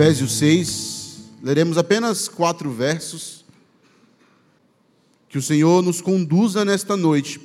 [0.00, 3.44] Efésios 6, leremos apenas quatro versos.
[5.28, 7.38] Que o Senhor nos conduza nesta noite.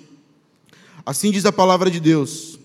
[1.05, 2.57] Assim diz a palavra de Deus.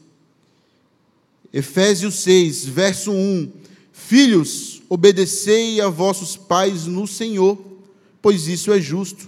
[1.52, 3.52] Efésios 6, verso 1:
[3.92, 7.58] Filhos, obedecei a vossos pais no Senhor,
[8.22, 9.26] pois isso é justo.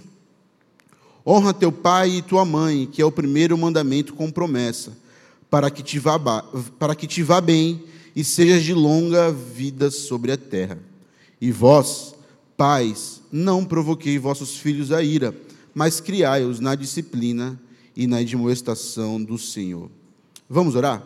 [1.27, 4.97] Honra teu pai e tua mãe, que é o primeiro mandamento com promessa,
[5.49, 6.17] para que te vá,
[6.79, 7.83] para que te vá bem
[8.15, 10.79] e sejas de longa vida sobre a terra.
[11.41, 12.15] E vós,
[12.55, 15.35] pais, não provoquei vossos filhos a ira,
[15.73, 17.59] mas criai-os na disciplina
[17.95, 19.89] e na admoestação do Senhor.
[20.49, 21.05] Vamos orar?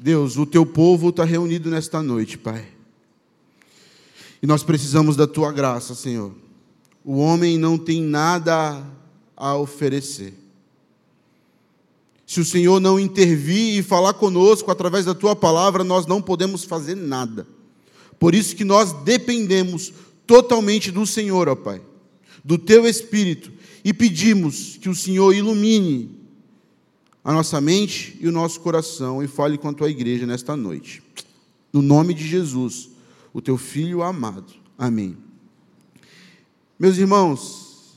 [0.00, 2.66] Deus, o teu povo está reunido nesta noite, Pai.
[4.42, 6.34] E nós precisamos da tua graça, Senhor.
[7.04, 8.84] O homem não tem nada
[9.36, 10.34] a oferecer.
[12.32, 16.64] Se o Senhor não intervir e falar conosco através da tua palavra, nós não podemos
[16.64, 17.46] fazer nada.
[18.18, 19.92] Por isso que nós dependemos
[20.26, 21.82] totalmente do Senhor, ó Pai,
[22.42, 23.52] do teu espírito,
[23.84, 26.22] e pedimos que o Senhor ilumine
[27.22, 31.02] a nossa mente e o nosso coração e fale com a tua igreja nesta noite.
[31.70, 32.88] No nome de Jesus,
[33.34, 34.54] o teu filho amado.
[34.78, 35.18] Amém.
[36.78, 37.92] Meus irmãos,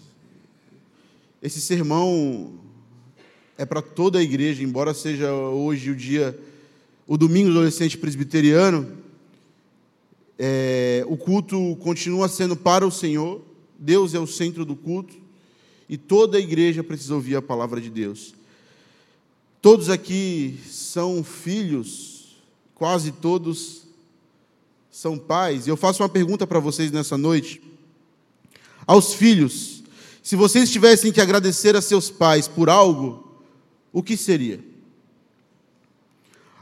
[1.41, 2.64] esse sermão
[3.57, 6.37] é para toda a igreja, embora seja hoje o dia,
[7.07, 8.97] o domingo do adolescente presbiteriano,
[10.37, 13.41] é, o culto continua sendo para o Senhor,
[13.79, 15.15] Deus é o centro do culto,
[15.87, 18.33] e toda a igreja precisa ouvir a palavra de Deus.
[19.61, 22.35] Todos aqui são filhos,
[22.73, 23.83] quase todos
[24.91, 27.61] são pais, e eu faço uma pergunta para vocês nessa noite.
[28.85, 29.83] Aos filhos,
[30.21, 33.24] se vocês tivessem que agradecer a seus pais por algo,
[33.95, 34.59] o que seria?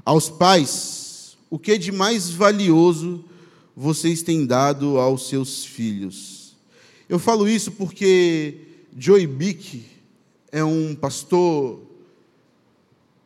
[0.06, 3.26] Aos pais, o que de mais valioso
[3.76, 6.56] vocês têm dado aos seus filhos?
[7.10, 8.60] Eu falo isso porque
[8.96, 9.84] Joey Bick
[10.52, 11.82] é um pastor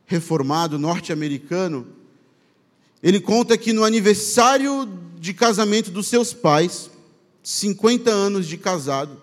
[0.05, 1.85] reformado norte-americano.
[3.03, 4.87] Ele conta que no aniversário
[5.19, 6.89] de casamento dos seus pais,
[7.43, 9.21] 50 anos de casado,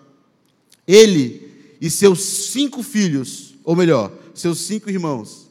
[0.87, 5.49] ele e seus cinco filhos, ou melhor, seus cinco irmãos,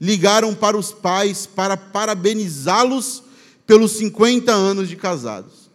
[0.00, 3.22] ligaram para os pais para parabenizá-los
[3.66, 5.70] pelos 50 anos de casados.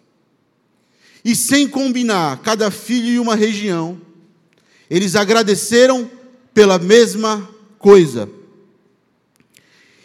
[1.23, 3.99] E sem combinar cada filho e uma região,
[4.89, 6.09] eles agradeceram
[6.53, 8.29] pela mesma coisa.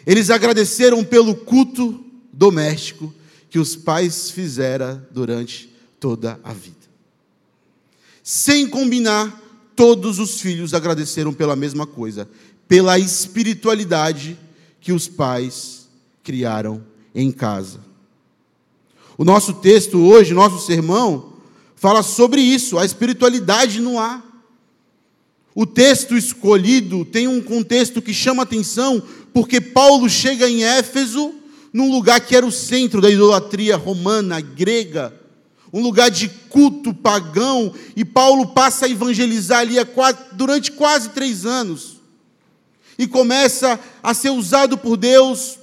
[0.05, 3.13] Eles agradeceram pelo culto doméstico
[3.49, 6.75] que os pais fizeram durante toda a vida.
[8.21, 9.41] Sem combinar
[9.75, 12.27] todos os filhos agradeceram pela mesma coisa,
[12.67, 14.37] pela espiritualidade
[14.79, 15.87] que os pais
[16.23, 17.79] criaram em casa.
[19.17, 21.33] O nosso texto hoje, nosso sermão,
[21.75, 24.23] fala sobre isso, a espiritualidade no ar.
[25.53, 29.01] O texto escolhido tem um contexto que chama atenção,
[29.33, 31.33] porque Paulo chega em Éfeso,
[31.71, 35.13] num lugar que era o centro da idolatria romana, grega,
[35.73, 39.75] um lugar de culto pagão, e Paulo passa a evangelizar ali
[40.33, 42.01] durante quase três anos,
[42.97, 45.59] e começa a ser usado por Deus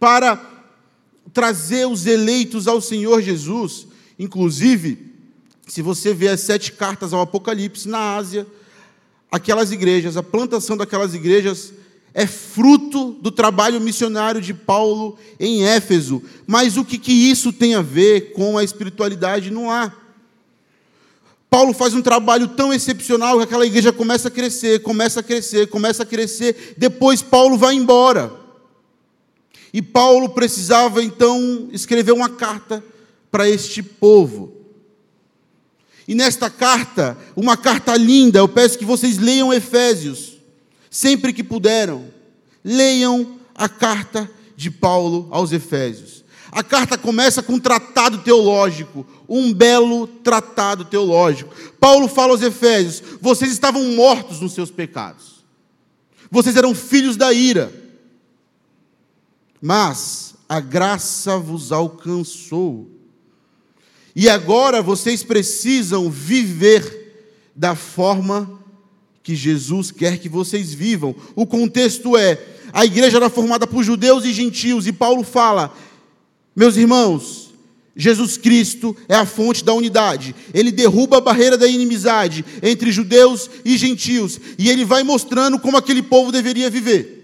[0.00, 0.40] para
[1.32, 3.86] trazer os eleitos ao Senhor Jesus.
[4.18, 5.12] Inclusive,
[5.66, 8.46] se você vê as sete cartas ao Apocalipse na Ásia,
[9.30, 11.74] aquelas igrejas, a plantação daquelas igrejas
[12.18, 16.20] é fruto do trabalho missionário de Paulo em Éfeso.
[16.48, 19.52] Mas o que, que isso tem a ver com a espiritualidade?
[19.52, 19.92] Não há.
[21.48, 25.68] Paulo faz um trabalho tão excepcional que aquela igreja começa a crescer, começa a crescer,
[25.68, 26.74] começa a crescer.
[26.76, 28.32] Depois Paulo vai embora.
[29.72, 32.82] E Paulo precisava então escrever uma carta
[33.30, 34.54] para este povo.
[36.08, 40.37] E nesta carta, uma carta linda, eu peço que vocês leiam Efésios
[40.90, 42.06] sempre que puderam,
[42.64, 46.24] leiam a carta de Paulo aos Efésios.
[46.50, 51.54] A carta começa com um tratado teológico, um belo tratado teológico.
[51.78, 55.44] Paulo fala aos Efésios: vocês estavam mortos nos seus pecados,
[56.30, 57.72] vocês eram filhos da ira,
[59.60, 62.90] mas a graça vos alcançou,
[64.16, 68.57] e agora vocês precisam viver da forma
[69.22, 71.14] que Jesus quer que vocês vivam.
[71.34, 72.38] O contexto é:
[72.72, 75.74] a igreja era formada por judeus e gentios, e Paulo fala,
[76.54, 77.48] meus irmãos,
[77.96, 80.34] Jesus Cristo é a fonte da unidade.
[80.54, 85.76] Ele derruba a barreira da inimizade entre judeus e gentios, e ele vai mostrando como
[85.76, 87.16] aquele povo deveria viver.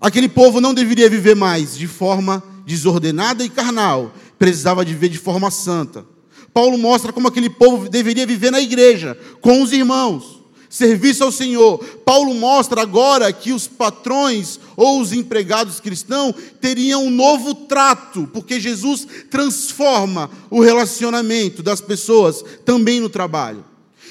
[0.00, 5.50] Aquele povo não deveria viver mais de forma desordenada e carnal, precisava viver de forma
[5.50, 6.06] santa.
[6.52, 11.78] Paulo mostra como aquele povo deveria viver na igreja, com os irmãos, serviço ao Senhor.
[12.04, 18.60] Paulo mostra agora que os patrões ou os empregados cristãos teriam um novo trato, porque
[18.60, 23.64] Jesus transforma o relacionamento das pessoas também no trabalho.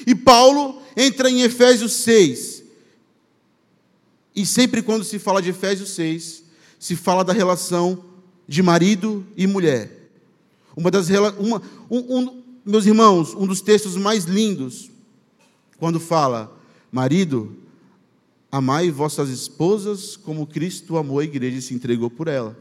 [0.06, 2.62] E Paulo entra em Efésios 6.
[4.34, 6.44] E sempre quando se fala de Efésios 6,
[6.78, 8.04] se fala da relação
[8.46, 9.97] de marido e mulher.
[10.78, 11.60] Uma das uma,
[11.90, 14.88] um, um, meus irmãos, um dos textos mais lindos,
[15.76, 16.56] quando fala,
[16.92, 17.56] marido,
[18.50, 22.56] amai vossas esposas como Cristo amou a igreja e se entregou por ela.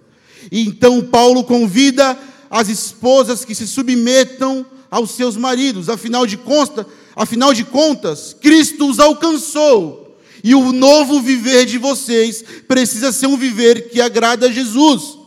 [0.52, 2.18] E então Paulo convida
[2.50, 8.90] as esposas que se submetam aos seus maridos, afinal de contas, afinal de contas, Cristo
[8.90, 10.18] os alcançou.
[10.44, 15.20] E o novo viver de vocês precisa ser um viver que agrada a Jesus.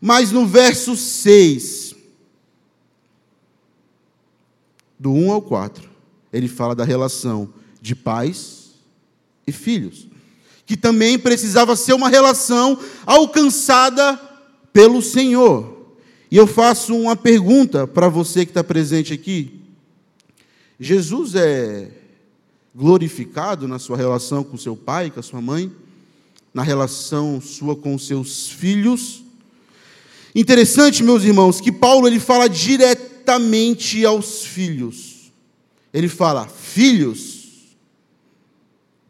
[0.00, 1.83] Mas no verso 6,
[5.04, 5.86] do 1 ao 4,
[6.32, 8.70] ele fala da relação de pais
[9.46, 10.08] e filhos,
[10.64, 14.18] que também precisava ser uma relação alcançada
[14.72, 15.92] pelo Senhor.
[16.30, 19.60] E eu faço uma pergunta para você que está presente aqui.
[20.80, 21.90] Jesus é
[22.74, 25.70] glorificado na sua relação com seu pai, com a sua mãe,
[26.54, 29.22] na relação sua com seus filhos.
[30.34, 32.48] Interessante, meus irmãos, que Paulo ele fala
[33.38, 35.32] diretamente aos filhos.
[35.92, 37.76] Ele fala: "Filhos,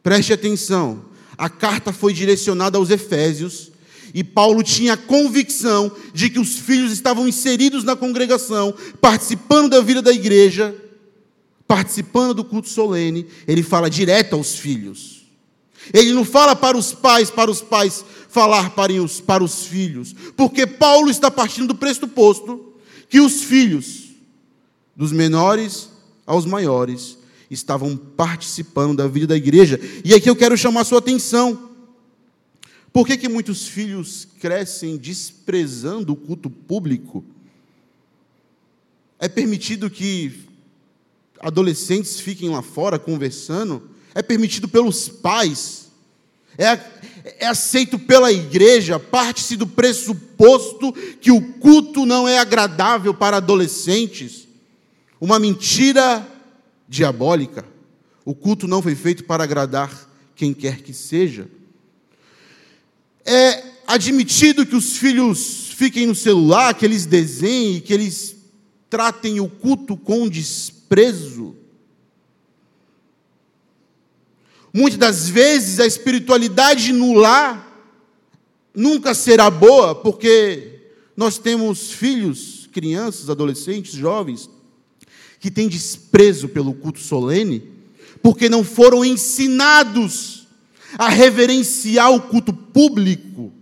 [0.03, 1.07] preste atenção.
[1.37, 3.73] A carta foi direcionada aos efésios,
[4.15, 9.81] e Paulo tinha a convicção de que os filhos estavam inseridos na congregação, participando da
[9.81, 10.75] vida da igreja,
[11.67, 15.25] participando do culto solene, ele fala direto aos filhos.
[15.93, 20.15] Ele não fala para os pais, para os pais falar para os, para os filhos,
[20.37, 22.75] porque Paulo está partindo do pressuposto
[23.09, 24.04] que os filhos,
[24.97, 25.89] dos menores
[26.27, 27.19] aos maiores,
[27.51, 29.79] estavam participando da vida da igreja.
[30.05, 31.71] E aqui eu quero chamar a sua atenção.
[32.93, 37.25] Por que, que muitos filhos crescem desprezando o culto público?
[39.19, 40.45] É permitido que
[41.41, 43.83] adolescentes fiquem lá fora conversando,
[44.15, 45.89] é permitido pelos pais,
[46.57, 46.79] é,
[47.41, 54.44] é aceito pela igreja, parte-se do pressuposto que o culto não é agradável para adolescentes.
[55.21, 56.27] Uma mentira
[56.89, 57.65] diabólica.
[58.25, 61.49] O culto não foi feito para agradar quem quer que seja.
[63.25, 68.37] É admitido que os filhos fiquem no celular, que eles desenhem, que eles
[68.89, 71.57] tratem o culto com desprezo.
[74.73, 77.65] Muitas das vezes a espiritualidade no lar
[78.75, 80.81] nunca será boa, porque
[81.17, 84.51] nós temos filhos, crianças, adolescentes, jovens,
[85.45, 87.63] que têm desprezo pelo culto solene,
[88.23, 90.49] porque não foram ensinados
[90.97, 93.53] a reverenciar o culto público.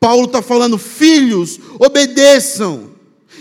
[0.00, 2.92] Paulo está falando, filhos, obedeçam.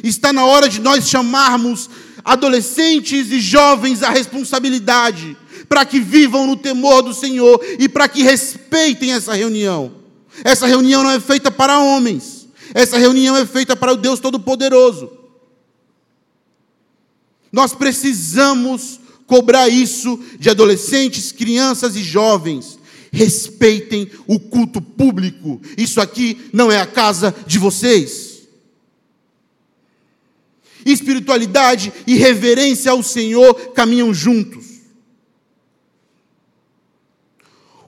[0.04, 1.90] Está na hora de nós chamarmos
[2.22, 5.38] adolescentes e jovens a responsabilidade,
[5.70, 9.94] para que vivam no temor do Senhor e para que respeitem essa reunião.
[10.44, 15.19] Essa reunião não é feita para homens, essa reunião é feita para o Deus Todo-Poderoso.
[17.52, 22.80] Nós precisamos cobrar isso de adolescentes, crianças e jovens.
[23.12, 25.62] Respeitem o culto público.
[25.78, 28.30] Isso aqui não é a casa de vocês
[30.86, 34.68] espiritualidade e reverência ao Senhor caminham juntos.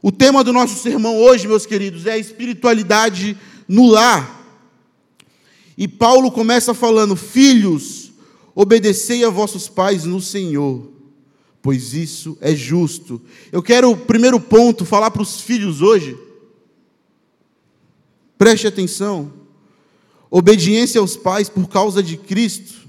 [0.01, 3.38] O tema do nosso sermão hoje, meus queridos, é a espiritualidade
[3.68, 4.39] no lar.
[5.77, 8.00] E Paulo começa falando: Filhos,
[8.53, 10.91] obedecei a vossos pais no Senhor,
[11.62, 13.22] pois isso é justo.
[13.51, 16.17] Eu quero, primeiro ponto, falar para os filhos hoje.
[18.38, 19.31] Preste atenção.
[20.29, 22.81] Obediência aos pais por causa de Cristo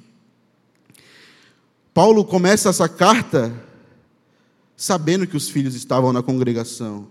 [1.95, 3.53] Paulo começa essa carta
[4.77, 7.07] sabendo que os filhos estavam na congregação,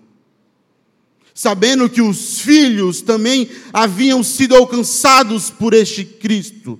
[1.34, 6.79] sabendo que os filhos também haviam sido alcançados por este Cristo.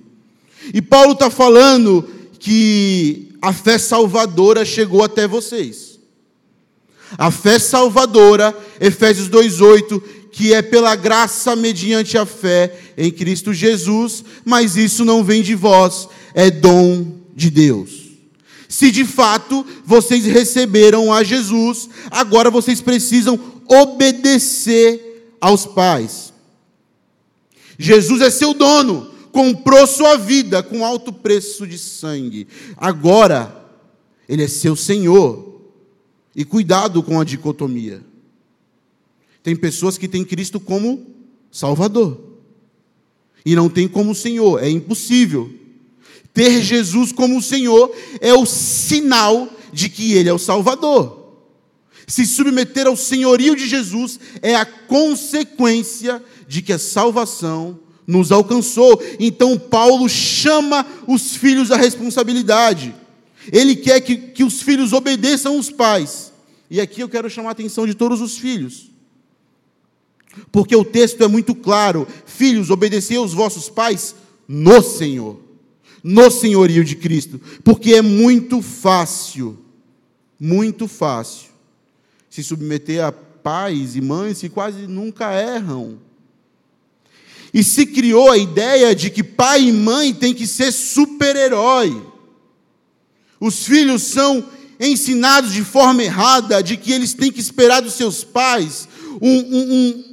[0.72, 5.98] E Paulo está falando que a fé salvadora chegou até vocês.
[7.18, 14.24] A fé salvadora, Efésios 2,8, que é pela graça mediante a fé em Cristo Jesus,
[14.44, 18.02] mas isso não vem de vós, é dom de Deus.
[18.68, 23.38] Se de fato vocês receberam a Jesus, agora vocês precisam
[23.68, 26.32] obedecer aos pais.
[27.78, 32.46] Jesus é seu dono, comprou sua vida com alto preço de sangue.
[32.76, 33.70] Agora,
[34.28, 35.50] ele é seu Senhor.
[36.34, 38.02] E cuidado com a dicotomia.
[39.42, 41.06] Tem pessoas que têm Cristo como
[41.50, 42.18] Salvador.
[43.44, 45.52] E não tem como Senhor, é impossível.
[46.32, 51.22] Ter Jesus como Senhor é o sinal de que Ele é o Salvador.
[52.06, 59.02] Se submeter ao senhorio de Jesus é a consequência de que a salvação nos alcançou.
[59.18, 62.94] Então, Paulo chama os filhos à responsabilidade.
[63.50, 66.32] Ele quer que, que os filhos obedeçam os pais.
[66.70, 68.90] E aqui eu quero chamar a atenção de todos os filhos.
[70.50, 74.14] Porque o texto é muito claro: Filhos, obedecei aos vossos pais
[74.48, 75.40] no Senhor,
[76.02, 77.40] no senhorio de Cristo.
[77.62, 79.58] Porque é muito fácil,
[80.38, 81.50] muito fácil,
[82.30, 85.98] se submeter a pais e mães que quase nunca erram.
[87.52, 92.02] E se criou a ideia de que pai e mãe tem que ser super-herói.
[93.38, 94.44] Os filhos são
[94.80, 98.88] ensinados de forma errada, de que eles têm que esperar dos seus pais
[99.20, 100.04] um, um, um,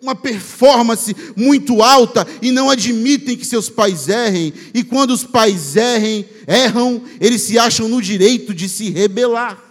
[0.00, 4.52] uma performance muito alta e não admitem que seus pais errem.
[4.72, 9.67] E quando os pais errem, erram, eles se acham no direito de se rebelar.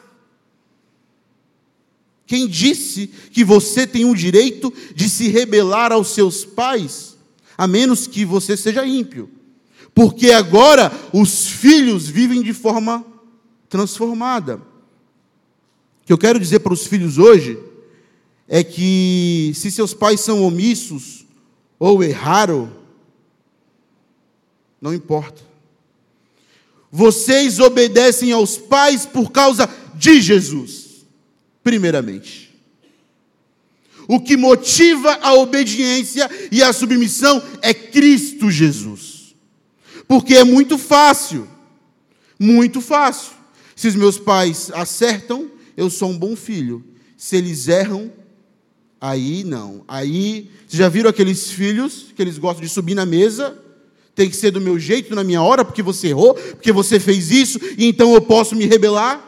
[2.28, 7.18] Quem disse que você tem o direito de se rebelar aos seus pais,
[7.58, 9.32] a menos que você seja ímpio?
[9.98, 13.04] porque agora os filhos vivem de forma
[13.68, 14.58] transformada.
[14.58, 17.58] O que eu quero dizer para os filhos hoje
[18.48, 21.26] é que se seus pais são omissos
[21.80, 22.72] ou erraram,
[24.80, 25.42] não importa.
[26.92, 30.87] Vocês obedecem aos pais por causa de Jesus,
[31.68, 32.58] primeiramente.
[34.08, 39.36] O que motiva a obediência e a submissão é Cristo Jesus.
[40.08, 41.46] Porque é muito fácil.
[42.40, 43.34] Muito fácil.
[43.76, 46.82] Se os meus pais acertam, eu sou um bom filho.
[47.18, 48.14] Se eles erram,
[49.02, 49.84] aí não.
[49.90, 53.62] Aí, vocês já viram aqueles filhos que eles gostam de subir na mesa?
[54.16, 57.30] Tem que ser do meu jeito, na minha hora, porque você errou, porque você fez
[57.30, 59.27] isso, e então eu posso me rebelar?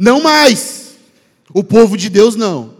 [0.00, 0.94] Não mais.
[1.52, 2.74] O povo de Deus não.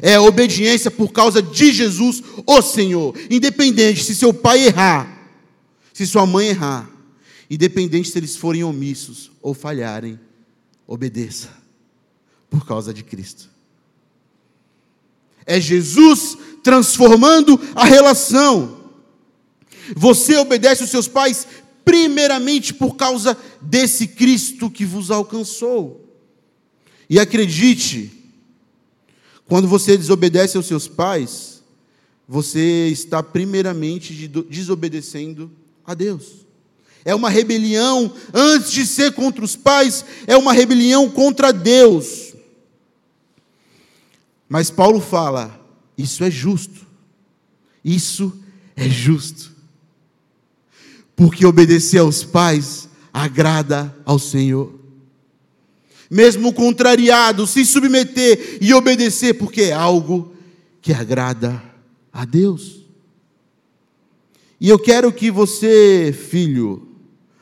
[0.00, 3.16] É obediência por causa de Jesus, o Senhor.
[3.28, 5.28] Independente se seu pai errar,
[5.92, 6.88] se sua mãe errar,
[7.50, 10.18] independente se eles forem omissos ou falharem,
[10.86, 11.50] obedeça
[12.48, 13.50] por causa de Cristo.
[15.44, 18.92] É Jesus transformando a relação.
[19.96, 21.44] Você obedece os seus pais
[21.84, 26.03] primeiramente por causa desse Cristo que vos alcançou.
[27.08, 28.10] E acredite,
[29.46, 31.62] quando você desobedece aos seus pais,
[32.26, 35.50] você está primeiramente desobedecendo
[35.84, 36.44] a Deus.
[37.04, 42.32] É uma rebelião, antes de ser contra os pais, é uma rebelião contra Deus.
[44.48, 45.60] Mas Paulo fala:
[45.98, 46.86] isso é justo.
[47.84, 48.32] Isso
[48.74, 49.52] é justo.
[51.14, 54.83] Porque obedecer aos pais agrada ao Senhor
[56.10, 60.32] mesmo contrariado, se submeter e obedecer, porque é algo
[60.80, 61.62] que agrada
[62.12, 62.84] a Deus.
[64.60, 66.88] E eu quero que você, filho,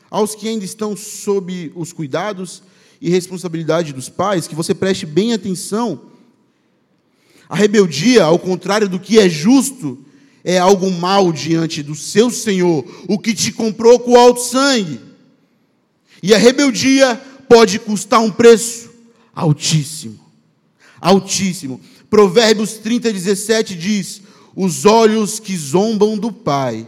[0.09, 2.63] aos que ainda estão sob os cuidados
[3.01, 6.01] e responsabilidade dos pais, que você preste bem atenção.
[7.49, 10.03] A rebeldia, ao contrário do que é justo,
[10.43, 14.99] é algo mal diante do seu Senhor, o que te comprou com alto sangue.
[16.21, 18.89] E a rebeldia pode custar um preço
[19.33, 20.19] altíssimo.
[20.99, 21.79] Altíssimo.
[22.09, 24.21] Provérbios 30, 17 diz:
[24.55, 26.87] Os olhos que zombam do Pai,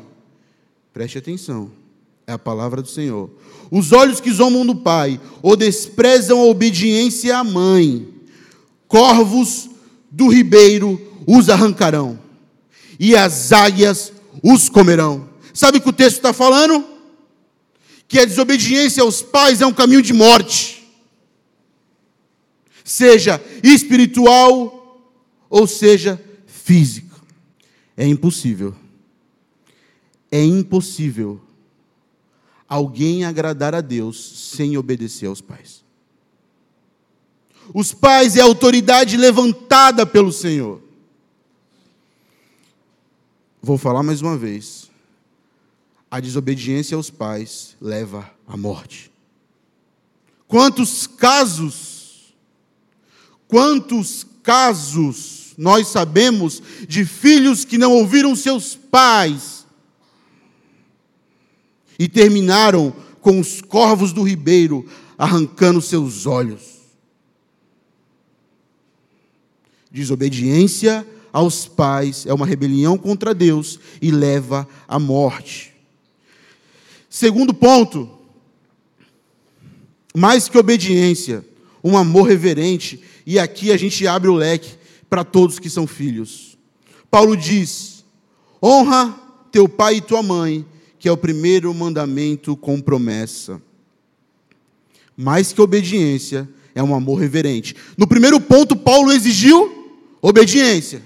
[0.93, 1.71] preste atenção,
[2.27, 3.29] é a palavra do Senhor.
[3.71, 8.07] Os olhos que zombam do Pai, ou desprezam a obediência à mãe,
[8.87, 9.69] corvos
[10.11, 12.19] do ribeiro os arrancarão,
[12.99, 15.27] e as águias os comerão.
[15.53, 16.94] Sabe o que o texto está falando?
[18.07, 20.87] Que a desobediência aos pais é um caminho de morte,
[22.83, 25.01] seja espiritual
[25.49, 27.21] ou seja físico.
[27.97, 28.75] É impossível.
[30.31, 31.41] É impossível
[32.67, 35.83] alguém agradar a Deus sem obedecer aos pais.
[37.73, 40.81] Os pais é a autoridade levantada pelo Senhor.
[43.61, 44.91] Vou falar mais uma vez
[46.15, 49.11] a desobediência aos pais leva à morte.
[50.47, 52.33] Quantos casos,
[53.49, 59.65] quantos casos nós sabemos de filhos que não ouviram seus pais
[61.99, 66.79] e terminaram com os corvos do ribeiro arrancando seus olhos.
[69.91, 75.74] Desobediência aos pais é uma rebelião contra Deus e leva à morte.
[77.15, 78.09] Segundo ponto,
[80.13, 81.45] mais que obediência,
[81.81, 84.73] um amor reverente, e aqui a gente abre o leque
[85.09, 86.57] para todos que são filhos.
[87.09, 88.03] Paulo diz:
[88.61, 89.17] honra
[89.49, 90.65] teu pai e tua mãe,
[90.99, 93.61] que é o primeiro mandamento com promessa.
[95.15, 97.77] Mais que obediência, é um amor reverente.
[97.97, 101.01] No primeiro ponto, Paulo exigiu obediência.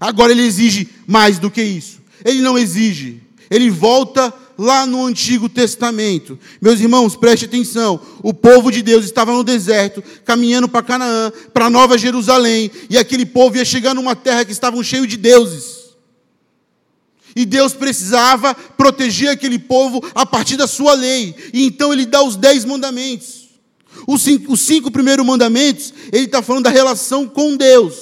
[0.00, 2.00] Agora ele exige mais do que isso.
[2.24, 6.38] Ele não exige, ele volta lá no Antigo Testamento.
[6.60, 7.98] Meus irmãos, preste atenção.
[8.22, 13.24] O povo de Deus estava no deserto, caminhando para Canaã, para Nova Jerusalém, e aquele
[13.24, 15.80] povo ia chegar numa terra que estavam cheio de deuses.
[17.34, 21.34] E Deus precisava proteger aquele povo a partir da sua lei.
[21.54, 23.48] E então ele dá os dez mandamentos.
[24.06, 27.94] Os cinco, os cinco primeiros mandamentos, ele está falando da relação com Deus.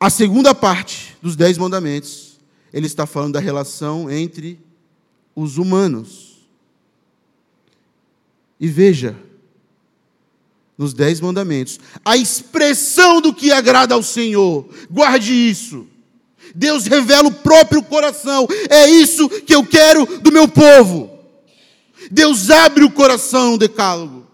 [0.00, 2.25] A segunda parte dos dez mandamentos
[2.76, 4.60] ele está falando da relação entre
[5.34, 6.46] os humanos.
[8.60, 9.16] E veja,
[10.76, 15.86] nos Dez Mandamentos, a expressão do que agrada ao Senhor, guarde isso.
[16.54, 21.18] Deus revela o próprio coração, é isso que eu quero do meu povo.
[22.10, 24.26] Deus abre o coração no decálogo,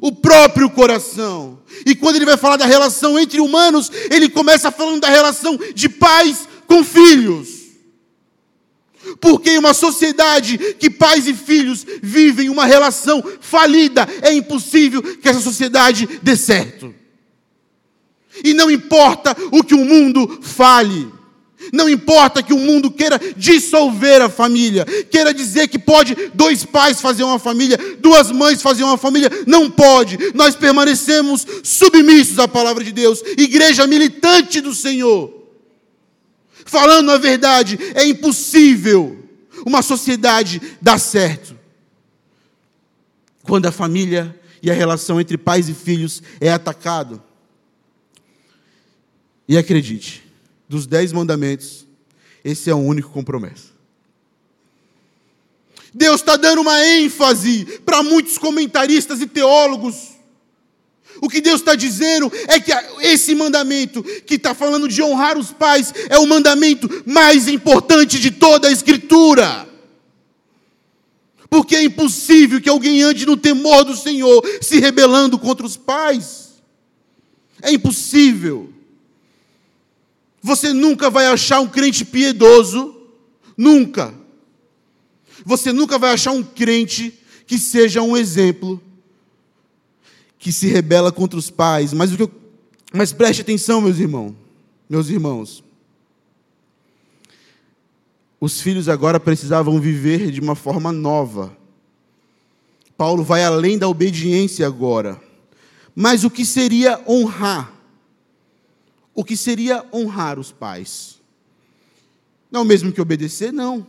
[0.00, 1.58] o próprio coração.
[1.84, 5.86] E quando ele vai falar da relação entre humanos, ele começa falando da relação de
[5.86, 7.48] pais com filhos.
[9.20, 15.28] Porque em uma sociedade que pais e filhos vivem uma relação falida, é impossível que
[15.28, 16.94] essa sociedade dê certo.
[18.44, 21.08] E não importa o que o mundo fale,
[21.72, 27.00] não importa que o mundo queira dissolver a família, queira dizer que pode dois pais
[27.00, 30.16] fazer uma família, duas mães fazer uma família, não pode.
[30.34, 35.39] Nós permanecemos submissos à palavra de Deus, igreja militante do Senhor.
[36.64, 39.28] Falando a verdade, é impossível
[39.66, 41.58] uma sociedade dar certo
[43.42, 47.22] quando a família e a relação entre pais e filhos é atacado.
[49.48, 50.24] E acredite,
[50.68, 51.86] dos dez mandamentos,
[52.44, 53.74] esse é o único compromisso.
[55.92, 60.19] Deus está dando uma ênfase para muitos comentaristas e teólogos
[61.20, 65.52] o que Deus está dizendo é que esse mandamento, que está falando de honrar os
[65.52, 69.68] pais, é o mandamento mais importante de toda a Escritura.
[71.50, 76.50] Porque é impossível que alguém ande no temor do Senhor, se rebelando contra os pais.
[77.60, 78.72] É impossível.
[80.40, 82.96] Você nunca vai achar um crente piedoso,
[83.56, 84.14] nunca.
[85.44, 87.12] Você nunca vai achar um crente
[87.46, 88.80] que seja um exemplo
[90.40, 91.92] que se rebela contra os pais.
[91.92, 92.30] Mas, o que eu,
[92.92, 94.34] mas preste atenção, meus irmãos,
[94.88, 95.62] meus irmãos.
[98.40, 101.54] Os filhos agora precisavam viver de uma forma nova.
[102.96, 105.20] Paulo vai além da obediência agora.
[105.94, 107.72] Mas o que seria honrar?
[109.14, 111.20] O que seria honrar os pais?
[112.50, 113.52] Não é o mesmo que obedecer?
[113.52, 113.86] Não.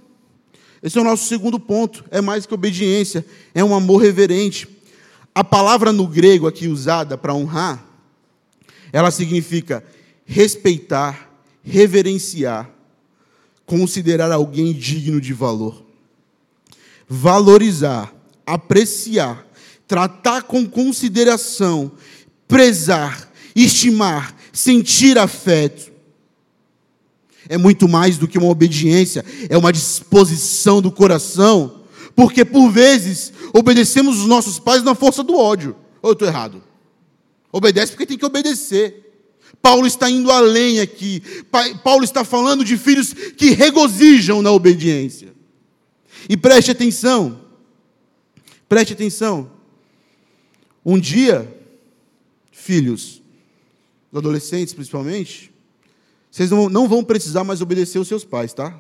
[0.84, 2.04] Esse é o nosso segundo ponto.
[2.12, 4.68] É mais que obediência, é um amor reverente.
[5.34, 7.86] A palavra no grego aqui usada para honrar,
[8.92, 9.84] ela significa
[10.26, 11.30] respeitar,
[11.64, 12.70] reverenciar,
[13.66, 15.86] considerar alguém digno de valor,
[17.08, 18.14] valorizar,
[18.46, 19.48] apreciar,
[19.88, 21.94] tratar com consideração,
[22.46, 25.92] prezar, estimar, sentir afeto.
[27.48, 31.82] É muito mais do que uma obediência, é uma disposição do coração
[32.16, 35.76] porque por vezes obedecemos os nossos pais na força do ódio.
[36.02, 36.64] Ou eu estou errado?
[37.52, 39.10] Obedece porque tem que obedecer.
[39.62, 41.22] Paulo está indo além aqui.
[41.84, 45.34] Paulo está falando de filhos que regozijam na obediência.
[46.30, 47.42] E preste atenção.
[48.68, 49.52] Preste atenção.
[50.86, 51.48] Um dia,
[52.52, 53.22] filhos,
[54.14, 55.52] adolescentes principalmente,
[56.32, 58.80] vocês não, não vão precisar mais obedecer os seus pais, tá?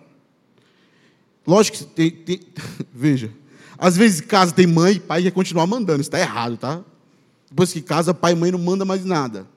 [1.45, 2.39] Lógico que tem, tem,
[2.93, 3.31] Veja.
[3.83, 6.01] Às vezes casa tem mãe e pai quer continuar mandando.
[6.01, 6.83] Isso está errado, tá?
[7.49, 9.47] Depois que casa, pai e mãe não mandam mais nada.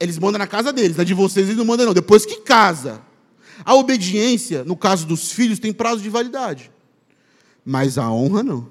[0.00, 1.92] Eles mandam na casa deles, na de vocês eles não mandam, não.
[1.92, 3.02] Depois que casa.
[3.62, 6.70] A obediência, no caso dos filhos, tem prazo de validade.
[7.62, 8.70] Mas a honra não.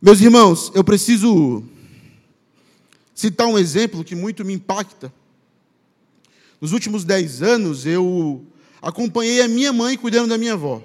[0.00, 1.64] Meus irmãos, eu preciso
[3.14, 5.10] citar um exemplo que muito me impacta.
[6.60, 8.44] Nos últimos dez anos, eu
[8.80, 10.82] acompanhei a minha mãe cuidando da minha avó.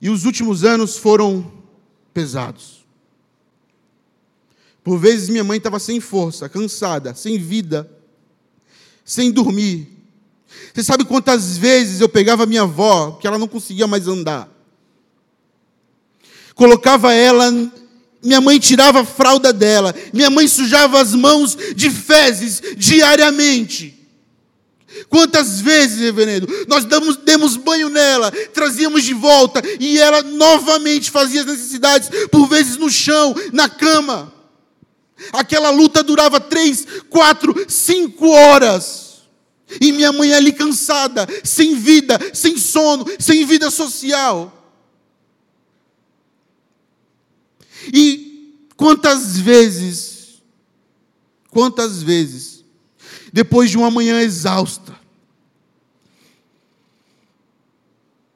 [0.00, 1.52] E os últimos anos foram
[2.12, 2.84] pesados.
[4.82, 7.88] Por vezes minha mãe estava sem força, cansada, sem vida,
[9.04, 9.88] sem dormir.
[10.74, 14.48] Você sabe quantas vezes eu pegava minha avó, que ela não conseguia mais andar,
[16.54, 17.50] colocava ela,
[18.22, 24.01] minha mãe tirava a fralda dela, minha mãe sujava as mãos de fezes diariamente.
[25.08, 31.40] Quantas vezes, reverendo, nós damos, demos banho nela, trazíamos de volta e ela novamente fazia
[31.40, 34.32] as necessidades, por vezes no chão, na cama.
[35.32, 39.12] Aquela luta durava três, quatro, cinco horas.
[39.80, 44.58] E minha mãe ali cansada, sem vida, sem sono, sem vida social.
[47.92, 50.42] E quantas vezes,
[51.50, 52.61] quantas vezes,
[53.32, 54.94] depois de uma manhã exausta,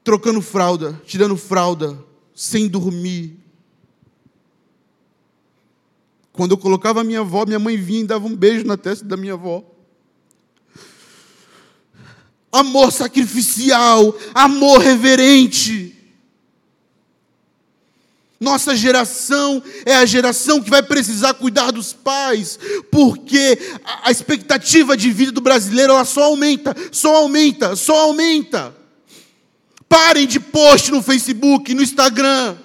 [0.02, 1.98] trocando fralda, tirando fralda,
[2.35, 3.37] sem dormir,
[6.37, 9.04] quando eu colocava a minha avó, minha mãe vinha e dava um beijo na testa
[9.06, 9.64] da minha avó.
[12.52, 15.95] Amor sacrificial, amor reverente.
[18.38, 22.59] Nossa geração é a geração que vai precisar cuidar dos pais,
[22.90, 23.59] porque
[24.05, 28.75] a expectativa de vida do brasileiro ela só aumenta, só aumenta, só aumenta.
[29.88, 32.57] Parem de post no Facebook, no Instagram.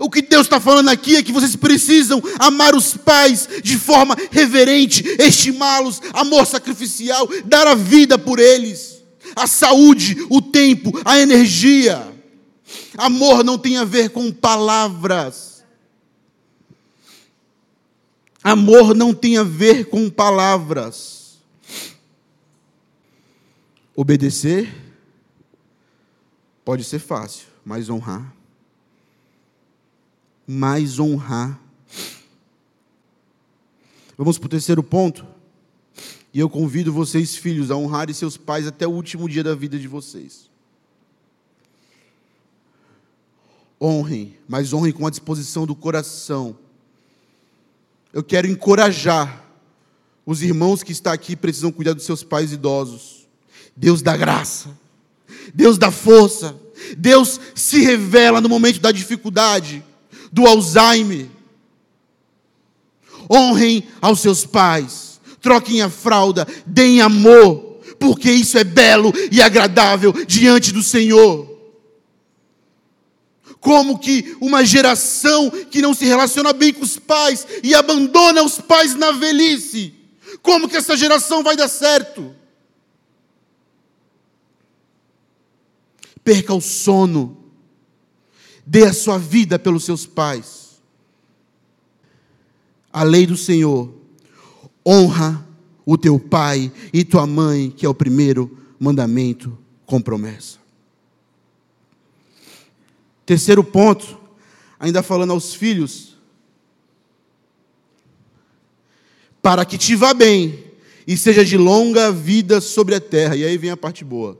[0.00, 4.16] O que Deus está falando aqui é que vocês precisam amar os pais de forma
[4.30, 9.02] reverente, estimá-los, amor sacrificial, dar a vida por eles,
[9.36, 12.13] a saúde, o tempo, a energia.
[12.96, 15.64] Amor não tem a ver com palavras.
[18.42, 21.38] Amor não tem a ver com palavras.
[23.96, 24.74] Obedecer
[26.64, 28.34] pode ser fácil, mas honrar
[30.46, 31.58] mais honrar.
[34.16, 35.26] Vamos para o terceiro ponto.
[36.32, 39.78] E eu convido vocês, filhos, a honrarem seus pais até o último dia da vida
[39.78, 40.50] de vocês.
[43.80, 46.56] Honrem, mas honrem com a disposição do coração.
[48.12, 49.44] Eu quero encorajar
[50.26, 53.26] os irmãos que estão aqui precisam cuidar dos seus pais idosos.
[53.76, 54.70] Deus dá graça,
[55.52, 56.56] Deus dá força,
[56.96, 59.84] Deus se revela no momento da dificuldade
[60.32, 61.26] do Alzheimer.
[63.30, 70.12] Honrem aos seus pais, troquem a fralda, deem amor, porque isso é belo e agradável
[70.26, 71.53] diante do Senhor.
[73.64, 78.60] Como que uma geração que não se relaciona bem com os pais e abandona os
[78.60, 79.94] pais na velhice,
[80.42, 82.36] como que essa geração vai dar certo?
[86.22, 87.42] Perca o sono,
[88.66, 90.80] Dê a sua vida pelos seus pais.
[92.92, 93.94] A lei do Senhor.
[94.86, 95.46] Honra
[95.86, 100.63] o teu pai e tua mãe, que é o primeiro mandamento com promessa.
[103.26, 104.18] Terceiro ponto,
[104.78, 106.16] ainda falando aos filhos,
[109.40, 110.64] para que te vá bem
[111.06, 113.36] e seja de longa vida sobre a terra.
[113.36, 114.38] E aí vem a parte boa.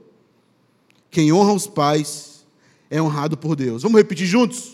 [1.11, 2.45] Quem honra os pais
[2.89, 3.83] é honrado por Deus.
[3.83, 4.73] Vamos repetir juntos?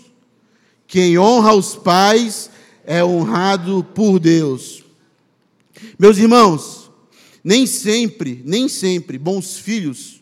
[0.88, 2.50] Quem honra os pais
[2.86, 4.84] é honrado por Deus.
[5.98, 6.92] Meus irmãos,
[7.44, 10.22] nem sempre, nem sempre bons filhos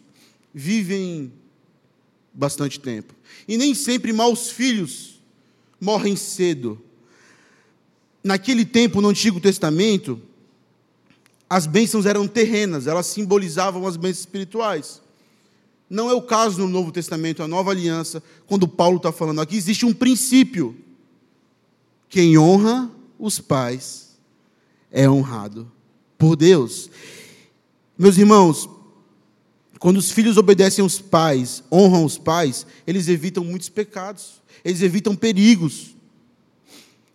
[0.54, 1.32] vivem
[2.34, 3.14] bastante tempo.
[3.50, 5.20] E nem sempre maus filhos
[5.82, 6.80] morrem cedo.
[8.24, 10.22] Naquele tempo, no Antigo Testamento,
[11.50, 15.02] as bênçãos eram terrenas, elas simbolizavam as bênçãos espirituais.
[15.90, 19.58] Não é o caso no Novo Testamento, a nova aliança, quando Paulo está falando aqui,
[19.58, 20.78] existe um princípio.
[22.08, 24.16] Quem honra os pais
[24.92, 25.72] é honrado
[26.20, 26.88] por Deus.
[27.98, 28.70] Meus irmãos,
[29.80, 35.16] quando os filhos obedecem aos pais, honram os pais, eles evitam muitos pecados, eles evitam
[35.16, 35.96] perigos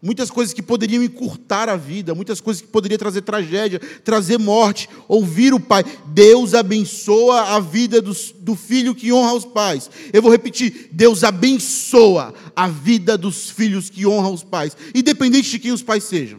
[0.04, 4.86] muitas coisas que poderiam encurtar a vida, muitas coisas que poderiam trazer tragédia, trazer morte.
[5.08, 5.82] Ouvir o pai.
[6.08, 9.90] Deus abençoa a vida do, do filho que honra os pais.
[10.12, 15.58] Eu vou repetir: Deus abençoa a vida dos filhos que honram os pais, independente de
[15.58, 16.38] quem os pais sejam.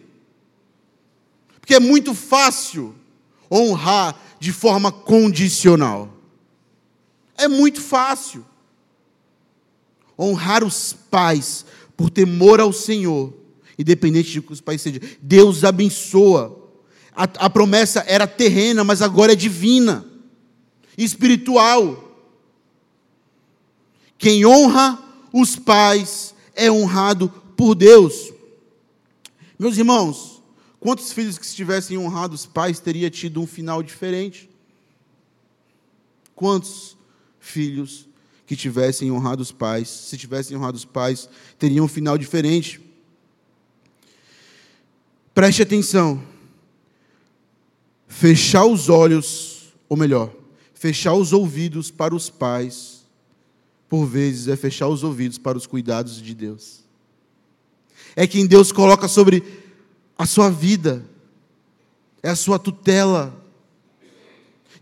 [1.59, 2.93] Porque é muito fácil
[3.51, 6.14] honrar de forma condicional.
[7.37, 8.45] É muito fácil.
[10.17, 11.65] honrar os pais
[11.97, 13.33] por temor ao Senhor,
[13.77, 15.01] independente de que os pais sejam.
[15.21, 16.63] Deus abençoa.
[17.13, 20.05] A, a promessa era terrena, mas agora é divina,
[20.97, 22.01] espiritual.
[24.17, 24.99] Quem honra
[25.33, 28.33] os pais é honrado por Deus.
[29.59, 30.41] Meus irmãos,
[30.79, 34.49] quantos filhos que se tivessem honrado os pais teria tido um final diferente?
[36.33, 36.94] Quantos
[37.45, 38.07] filhos
[38.45, 42.81] que tivessem honrado os pais, se tivessem honrado os pais, teriam um final diferente?
[45.33, 46.21] Preste atenção.
[48.07, 50.33] Fechar os olhos, ou melhor,
[50.73, 53.05] fechar os ouvidos para os pais,
[53.89, 56.83] por vezes é fechar os ouvidos para os cuidados de Deus.
[58.15, 59.43] É quem Deus coloca sobre
[60.17, 61.05] a sua vida,
[62.23, 63.44] é a sua tutela.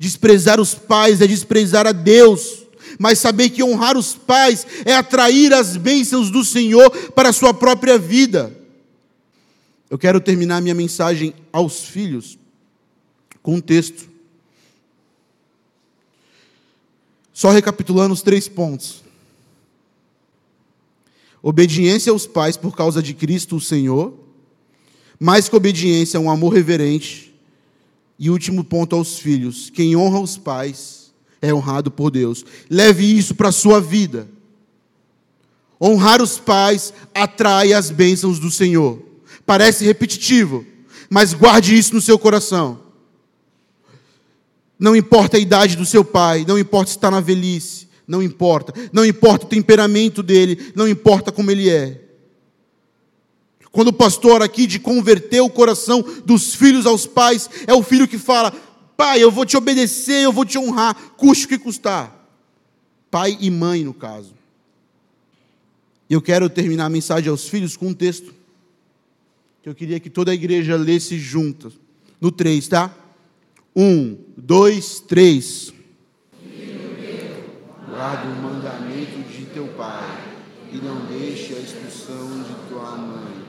[0.04, 2.66] Desprezar os pais é desprezar a Deus,
[3.00, 7.54] mas saber que honrar os pais é atrair as bênçãos do Senhor para a sua
[7.54, 8.54] própria vida.
[9.90, 12.38] Eu quero terminar minha mensagem aos filhos
[13.42, 14.10] com um texto.
[17.32, 19.02] Só recapitulando os três pontos.
[21.42, 24.14] Obediência aos pais por causa de Cristo, o Senhor.
[25.18, 27.33] Mais que obediência, um amor reverente
[28.18, 32.46] e último ponto aos filhos: quem honra os pais é honrado por Deus.
[32.70, 34.28] Leve isso para a sua vida.
[35.82, 39.02] Honrar os pais atrai as bênçãos do Senhor.
[39.46, 40.66] Parece repetitivo,
[41.10, 42.80] mas guarde isso no seu coração.
[44.80, 48.74] Não importa a idade do seu pai, não importa se está na velhice, não importa.
[48.92, 52.03] Não importa o temperamento dele, não importa como ele é.
[53.74, 58.08] Quando o pastor aqui de converter o coração dos filhos aos pais, é o filho
[58.08, 58.52] que fala:
[58.96, 62.16] Pai, eu vou te obedecer, eu vou te honrar, custe o que custar.
[63.10, 64.36] Pai e mãe, no caso.
[66.08, 68.32] Eu quero terminar a mensagem aos filhos com um texto
[69.64, 71.74] que eu queria que toda a igreja lesse junto.
[72.22, 72.96] No 3, tá?
[73.76, 75.74] Um, dois, três.
[77.90, 80.36] Guarda o mandamento de teu pai
[80.72, 83.44] e não deixe a expulsão de tua mãe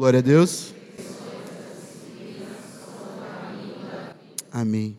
[0.00, 0.72] Glória a Deus.
[4.50, 4.96] Amém.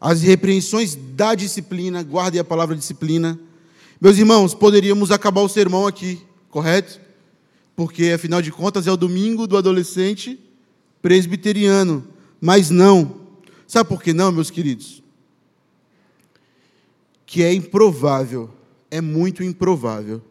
[0.00, 3.38] As repreensões da disciplina, guardem a palavra disciplina.
[4.00, 6.18] Meus irmãos, poderíamos acabar o sermão aqui,
[6.48, 6.98] correto?
[7.76, 10.40] Porque, afinal de contas, é o domingo do adolescente
[11.02, 12.08] presbiteriano.
[12.40, 13.20] Mas não.
[13.66, 15.02] Sabe por que não, meus queridos?
[17.26, 18.48] Que é improvável,
[18.90, 20.22] é muito improvável,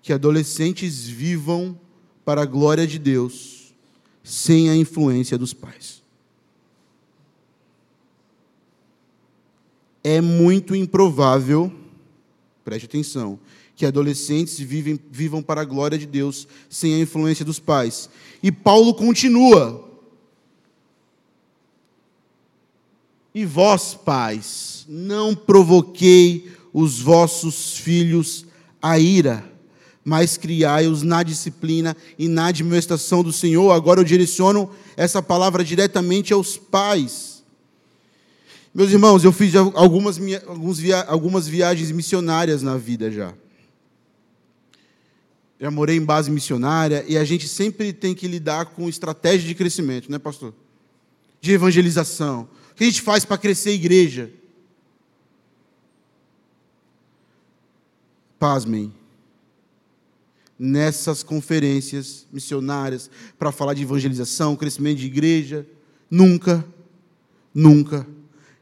[0.00, 1.78] que adolescentes vivam
[2.28, 3.72] para a glória de Deus,
[4.22, 6.02] sem a influência dos pais.
[10.04, 11.72] É muito improvável,
[12.62, 13.40] preste atenção,
[13.74, 18.10] que adolescentes vivem, vivam para a glória de Deus sem a influência dos pais.
[18.42, 19.88] E Paulo continua.
[23.34, 28.44] E vós, pais, não provoquei os vossos filhos
[28.82, 29.56] a ira
[30.04, 33.70] mas criai-os na disciplina e na administração do Senhor.
[33.72, 37.42] Agora eu direciono essa palavra diretamente aos pais.
[38.74, 40.18] Meus irmãos, eu fiz algumas,
[41.06, 43.34] algumas viagens missionárias na vida já.
[45.60, 49.54] Já morei em base missionária e a gente sempre tem que lidar com estratégia de
[49.54, 50.54] crescimento, né, pastor?
[51.40, 52.48] De evangelização.
[52.70, 54.30] O que a gente faz para crescer a igreja?
[58.38, 58.97] Pasmem
[60.58, 65.66] nessas conferências missionárias para falar de evangelização, crescimento de igreja.
[66.10, 66.64] Nunca,
[67.54, 68.06] nunca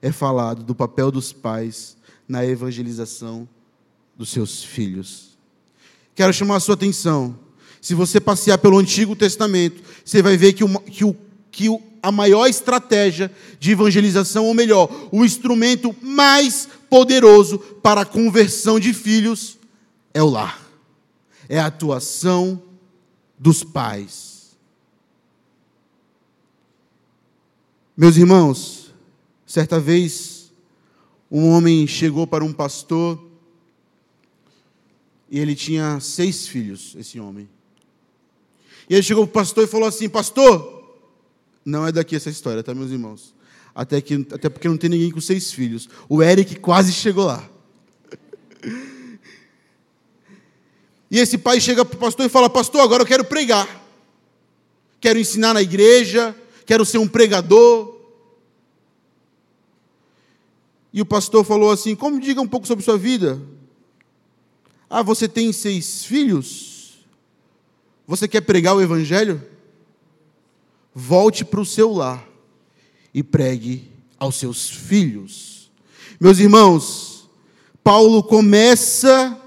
[0.03, 1.97] é falado do papel dos pais
[2.29, 3.49] na evangelização
[4.17, 5.39] dos seus filhos.
[6.15, 7.39] Quero chamar a sua atenção.
[7.81, 11.17] Se você passear pelo Antigo Testamento, você vai ver que, o, que, o,
[11.51, 18.07] que o, a maior estratégia de evangelização, ou melhor, o instrumento mais poderoso para a
[18.07, 19.57] conversão de filhos,
[20.13, 20.66] é o lar
[21.49, 22.63] é a atuação
[23.39, 24.57] dos pais.
[27.97, 28.95] Meus irmãos,
[29.47, 30.53] certa vez,
[31.31, 33.25] um homem chegou para um pastor
[35.31, 37.49] e ele tinha seis filhos, esse homem.
[38.89, 40.97] E ele chegou para o pastor e falou assim: Pastor,
[41.65, 43.37] não é daqui essa história, tá, meus irmãos?
[43.77, 45.87] até, que, até porque não tem ninguém com seis filhos.
[46.09, 47.47] O Eric quase chegou lá.
[51.11, 53.85] E esse pai chega para o pastor e fala: Pastor, agora eu quero pregar.
[55.01, 57.95] Quero ensinar na igreja, quero ser um pregador.
[60.93, 63.41] E o pastor falou assim: Como diga um pouco sobre sua vida?
[64.89, 67.05] Ah, você tem seis filhos?
[68.07, 69.43] Você quer pregar o evangelho?
[70.95, 72.27] Volte para o seu lar
[73.13, 75.71] e pregue aos seus filhos.
[76.19, 77.29] Meus irmãos,
[77.85, 79.39] Paulo começa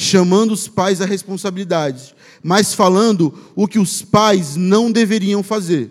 [0.00, 5.90] chamando os pais à responsabilidade, mas falando o que os pais não deveriam fazer.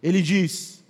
[0.00, 0.84] Ele diz: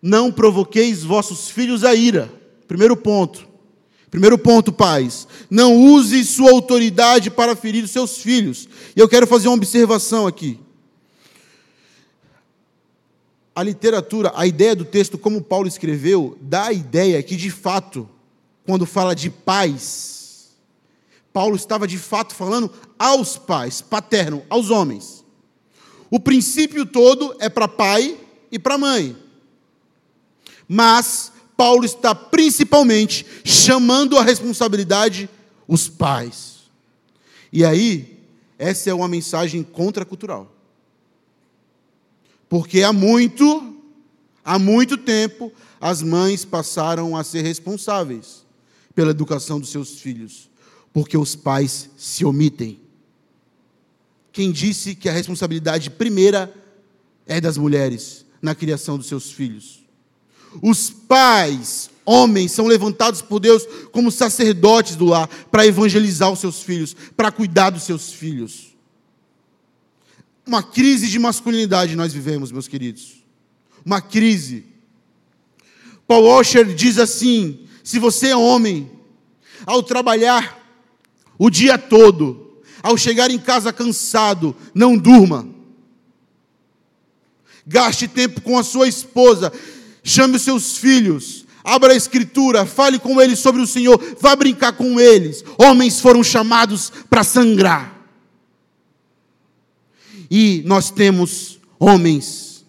[0.00, 2.30] Não provoqueis vossos filhos a ira.
[2.68, 3.48] Primeiro ponto.
[4.10, 5.26] Primeiro ponto, pais.
[5.48, 8.68] Não use sua autoridade para ferir os seus filhos.
[8.94, 10.60] E eu quero fazer uma observação aqui.
[13.54, 18.06] A literatura, a ideia do texto, como Paulo escreveu, dá a ideia que, de fato,
[18.66, 20.21] quando fala de pais,
[21.32, 25.24] Paulo estava de fato falando aos pais, paterno, aos homens.
[26.10, 28.18] O princípio todo é para pai
[28.50, 29.16] e para mãe.
[30.68, 35.28] Mas Paulo está principalmente chamando a responsabilidade
[35.66, 36.70] os pais.
[37.50, 38.18] E aí,
[38.58, 40.52] essa é uma mensagem contracultural.
[42.48, 43.74] Porque há muito,
[44.44, 48.44] há muito tempo, as mães passaram a ser responsáveis
[48.94, 50.51] pela educação dos seus filhos
[50.92, 52.80] porque os pais se omitem.
[54.30, 56.52] Quem disse que a responsabilidade primeira
[57.26, 59.82] é das mulheres na criação dos seus filhos?
[60.60, 66.62] Os pais, homens, são levantados por Deus como sacerdotes do lar para evangelizar os seus
[66.62, 68.72] filhos, para cuidar dos seus filhos.
[70.46, 73.22] Uma crise de masculinidade nós vivemos, meus queridos.
[73.84, 74.66] Uma crise.
[76.06, 78.90] Paul Washer diz assim: se você é homem,
[79.64, 80.61] ao trabalhar
[81.38, 82.60] o dia todo.
[82.82, 85.46] Ao chegar em casa cansado, não durma.
[87.66, 89.52] Gaste tempo com a sua esposa.
[90.02, 91.46] Chame os seus filhos.
[91.64, 95.44] Abra a escritura, fale com eles sobre o Senhor, vá brincar com eles.
[95.56, 98.00] Homens foram chamados para sangrar.
[100.28, 102.64] E nós temos homens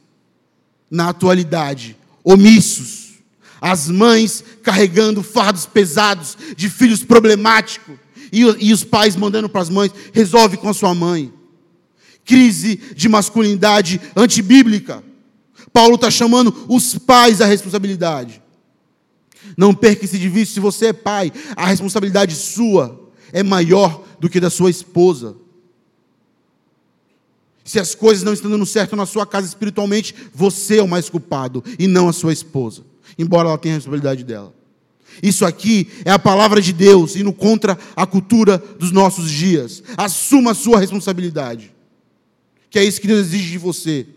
[0.92, 3.14] na atualidade omissos,
[3.60, 7.98] as mães carregando fardos pesados de filhos problemáticos,
[8.34, 11.32] e, os pais mandando para as mães, resolve com a sua mãe.
[12.26, 15.04] Crise de masculinidade antibíblica.
[15.72, 18.42] Paulo está chamando os pais à responsabilidade.
[19.56, 24.40] Não perca esse de se você é pai, a responsabilidade sua é maior do que
[24.40, 25.36] da sua esposa.
[27.64, 31.08] Se as coisas não estão dando certo na sua casa espiritualmente, você é o mais
[31.08, 32.84] culpado e não a sua esposa,
[33.18, 34.54] embora ela tenha a responsabilidade dela.
[35.22, 39.84] Isso aqui é a palavra de Deus, indo contra a cultura dos nossos dias.
[39.98, 41.72] Assuma a sua responsabilidade,
[42.70, 44.08] que é isso que Deus exige de você.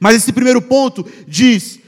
[0.00, 1.80] Mas esse primeiro ponto diz: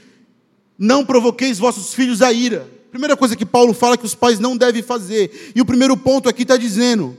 [0.77, 2.67] não provoqueis vossos filhos a ira.
[2.89, 5.53] Primeira coisa que Paulo fala que os pais não devem fazer.
[5.55, 7.15] E o primeiro ponto aqui está dizendo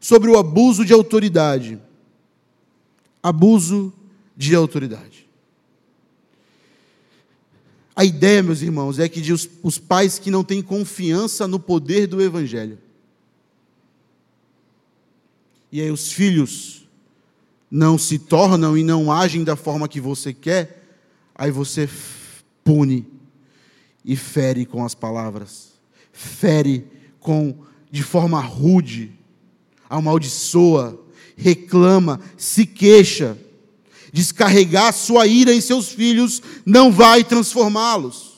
[0.00, 1.78] sobre o abuso de autoridade.
[3.22, 3.92] Abuso
[4.36, 5.13] de autoridade.
[7.96, 11.60] A ideia, meus irmãos, é que de os, os pais que não têm confiança no
[11.60, 12.78] poder do Evangelho.
[15.70, 16.88] E aí os filhos
[17.70, 20.82] não se tornam e não agem da forma que você quer,
[21.34, 21.88] aí você
[22.62, 23.06] pune
[24.04, 25.72] e fere com as palavras,
[26.12, 26.86] fere
[27.18, 27.56] com
[27.90, 29.12] de forma rude,
[29.88, 31.00] amaldiçoa,
[31.36, 33.36] reclama, se queixa
[34.14, 38.34] descarregar sua ira em seus filhos não vai transformá-los.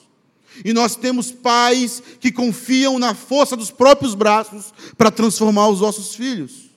[0.65, 6.15] E nós temos pais que confiam na força dos próprios braços para transformar os nossos
[6.15, 6.71] filhos.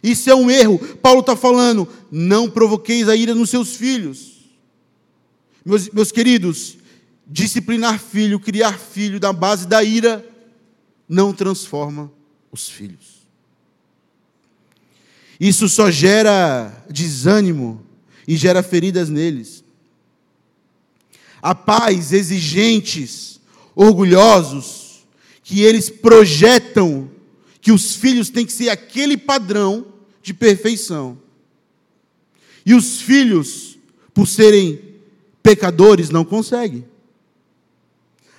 [0.00, 0.78] Isso é um erro.
[1.02, 4.44] Paulo está falando: não provoqueis a ira nos seus filhos.
[5.64, 6.78] Meus, meus queridos,
[7.26, 10.24] disciplinar filho, criar filho da base da ira,
[11.08, 12.12] não transforma
[12.52, 13.26] os filhos.
[15.40, 17.84] Isso só gera desânimo
[18.26, 19.64] e gera feridas neles.
[21.42, 23.40] Há pais exigentes,
[23.74, 25.04] orgulhosos,
[25.42, 27.10] que eles projetam
[27.60, 29.86] que os filhos têm que ser aquele padrão
[30.22, 31.18] de perfeição.
[32.64, 33.78] E os filhos,
[34.14, 34.80] por serem
[35.42, 36.84] pecadores, não conseguem.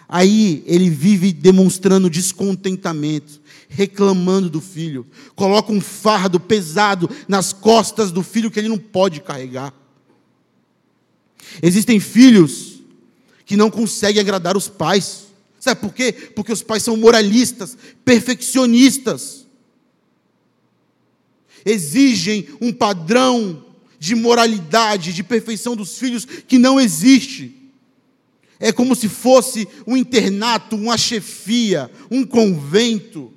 [0.07, 8.21] Aí ele vive demonstrando descontentamento, reclamando do filho, coloca um fardo pesado nas costas do
[8.21, 9.73] filho que ele não pode carregar.
[11.61, 12.81] Existem filhos
[13.45, 15.25] que não conseguem agradar os pais.
[15.59, 16.11] Sabe por quê?
[16.11, 19.45] Porque os pais são moralistas, perfeccionistas.
[21.65, 23.65] Exigem um padrão
[23.97, 27.64] de moralidade, de perfeição dos filhos que não existe.
[28.65, 33.31] É como se fosse um internato, uma chefia, um convento,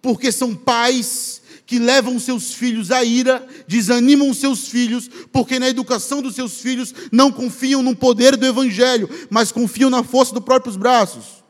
[0.00, 6.22] porque são pais que levam seus filhos à ira, desanimam seus filhos, porque na educação
[6.22, 10.76] dos seus filhos não confiam no poder do Evangelho, mas confiam na força dos próprios
[10.76, 11.42] braços.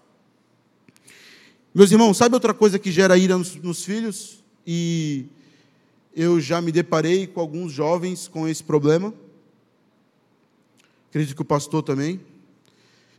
[1.75, 4.43] Meus irmãos, sabe outra coisa que gera ira nos, nos filhos?
[4.67, 5.27] E
[6.17, 9.13] eu já me deparei com alguns jovens com esse problema.
[11.11, 12.30] Acredito que o pastor também.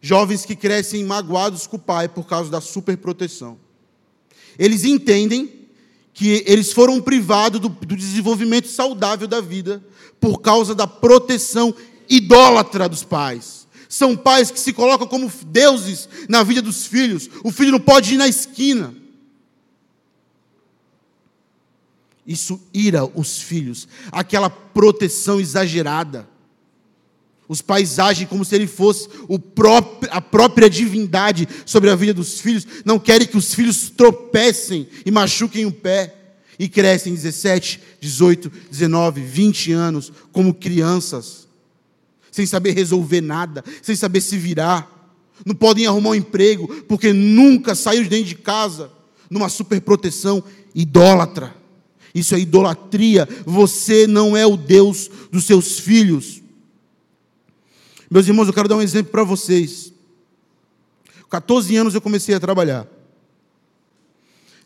[0.02, 3.58] Jovens que crescem magoados com o pai por causa da superproteção.
[4.58, 5.62] Eles entendem
[6.14, 9.84] que eles foram privados do, do desenvolvimento saudável da vida
[10.20, 11.74] por causa da proteção
[12.10, 13.68] idólatra dos pais.
[13.88, 17.30] São pais que se colocam como deuses na vida dos filhos.
[17.44, 18.96] O filho não pode ir na esquina.
[22.26, 26.30] Isso ira os filhos, aquela proteção exagerada.
[27.52, 29.10] Os pais agem como se ele fosse
[29.54, 32.66] próprio, a própria divindade sobre a vida dos filhos.
[32.86, 36.16] Não querem que os filhos tropecem e machuquem o pé.
[36.58, 41.46] E crescem 17, 18, 19, 20 anos como crianças,
[42.32, 45.20] sem saber resolver nada, sem saber se virar.
[45.46, 48.90] Não podem arrumar um emprego porque nunca saiu de dentro de casa
[49.30, 50.42] numa superproteção
[50.74, 51.54] idólatra.
[52.16, 53.28] Isso é idolatria.
[53.46, 56.41] Você não é o Deus dos seus filhos.
[58.12, 59.94] Meus irmãos, eu quero dar um exemplo para vocês.
[61.30, 62.86] 14 anos eu comecei a trabalhar.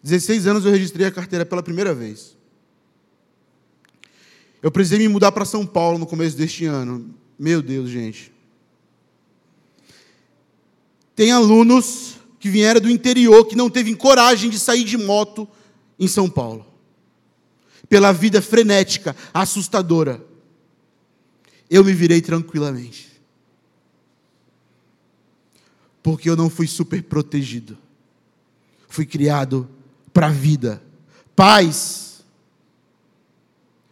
[0.02, 2.36] 16 anos eu registrei a carteira pela primeira vez.
[4.64, 7.14] Eu precisei me mudar para São Paulo no começo deste ano.
[7.38, 8.34] Meu Deus, gente.
[11.16, 15.48] Tem alunos que vieram do interior que não teve coragem de sair de moto
[16.00, 16.66] em São Paulo.
[17.88, 20.26] Pela vida frenética, assustadora.
[21.70, 23.15] Eu me virei tranquilamente
[26.06, 27.76] porque eu não fui super protegido.
[28.88, 29.68] Fui criado
[30.14, 30.80] para a vida.
[31.36, 32.24] Pais,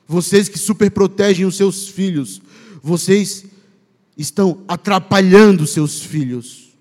[0.07, 2.39] vocês que super protegem os seus filhos,
[2.83, 3.45] vocês
[4.15, 6.75] estão atrapalhando seus filhos.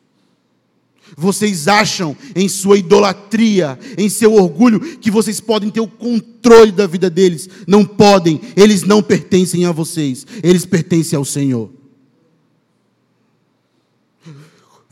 [1.16, 6.87] Vocês acham em sua idolatria, em seu orgulho, que vocês podem ter o controle da
[6.87, 7.49] vida deles.
[7.66, 11.70] Não podem, eles não pertencem a vocês, eles pertencem ao Senhor.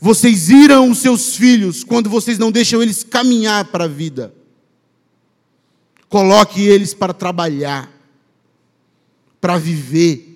[0.03, 4.33] Vocês iram os seus filhos quando vocês não deixam eles caminhar para a vida.
[6.09, 7.87] Coloque eles para trabalhar,
[9.39, 10.27] para viver.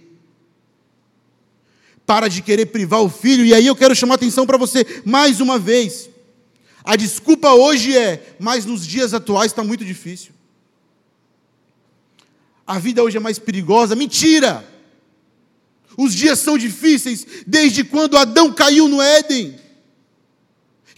[2.05, 3.43] Para de querer privar o filho.
[3.43, 6.11] E aí eu quero chamar atenção para você mais uma vez.
[6.83, 10.31] A desculpa hoje é, mas nos dias atuais está muito difícil.
[12.67, 13.95] A vida hoje é mais perigosa.
[13.95, 14.74] Mentira!
[15.97, 19.55] Os dias são difíceis desde quando Adão caiu no Éden.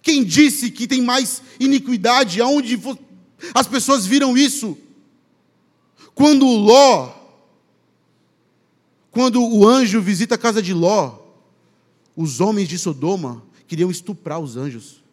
[0.02, 2.42] Quem disse que tem mais iniquidade?
[2.42, 2.80] Aonde
[3.54, 4.78] as pessoas viram isso?
[6.16, 7.14] Quando Ló,
[9.12, 11.20] quando o anjo visita a casa de Ló,
[12.16, 15.04] os homens de Sodoma queriam estuprar os anjos.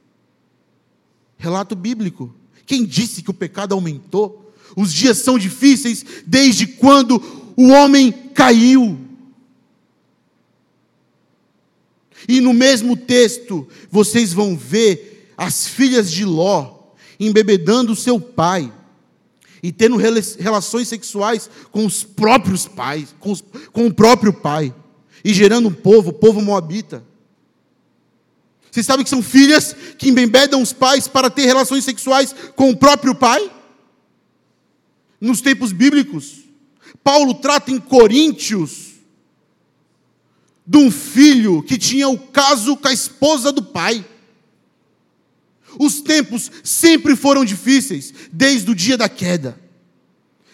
[1.36, 2.34] Relato bíblico.
[2.64, 4.52] Quem disse que o pecado aumentou?
[4.74, 7.22] Os dias são difíceis desde quando
[7.56, 9.03] o homem caiu.
[12.28, 16.74] E no mesmo texto, vocês vão ver as filhas de Ló
[17.18, 18.72] embebedando seu pai
[19.62, 23.42] e tendo relações sexuais com os próprios pais, com, os,
[23.72, 24.74] com o próprio pai,
[25.24, 27.02] e gerando um povo, o povo moabita.
[28.70, 32.76] Vocês sabem que são filhas que embebedam os pais para ter relações sexuais com o
[32.76, 33.50] próprio pai?
[35.20, 36.40] Nos tempos bíblicos,
[37.02, 38.93] Paulo trata em Coríntios
[40.66, 44.04] de um filho que tinha o caso com a esposa do pai.
[45.78, 49.58] Os tempos sempre foram difíceis, desde o dia da queda.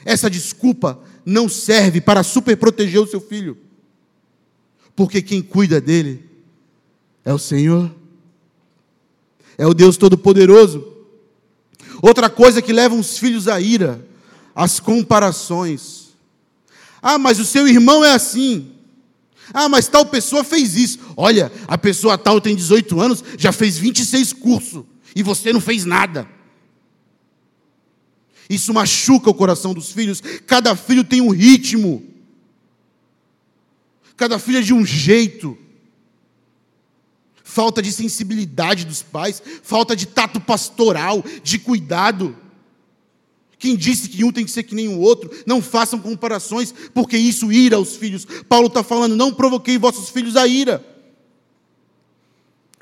[0.04, 3.56] Essa desculpa não serve para superproteger o seu filho,
[4.96, 6.24] porque quem cuida dele
[7.24, 7.94] é o Senhor,
[9.58, 10.86] é o Deus Todo-Poderoso.
[12.02, 14.04] Outra coisa que leva os filhos à ira,
[14.54, 16.14] as comparações.
[17.02, 18.72] Ah, mas o seu irmão é assim.
[19.52, 20.98] Ah, mas tal pessoa fez isso.
[21.16, 24.84] Olha, a pessoa tal tem 18 anos, já fez 26 cursos
[25.14, 26.28] e você não fez nada.
[28.48, 30.20] Isso machuca o coração dos filhos.
[30.46, 32.04] Cada filho tem um ritmo.
[34.16, 35.56] cada filho é de um jeito.
[37.44, 42.36] Falta de sensibilidade dos pais, falta de tato pastoral, de cuidado.
[43.60, 45.30] Quem disse que um tem que ser que nem o outro?
[45.46, 48.26] Não façam comparações, porque isso ira os filhos.
[48.48, 50.82] Paulo está falando: não provoquei vossos filhos a ira.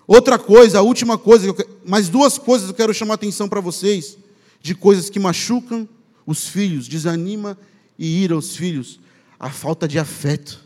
[0.07, 1.53] Outra coisa, a última coisa,
[1.85, 4.17] mais duas coisas eu quero chamar a atenção para vocês,
[4.63, 5.87] de coisas que machucam
[6.25, 7.59] os filhos, desanima
[7.99, 9.01] e ira os filhos.
[9.39, 10.65] A falta de afeto,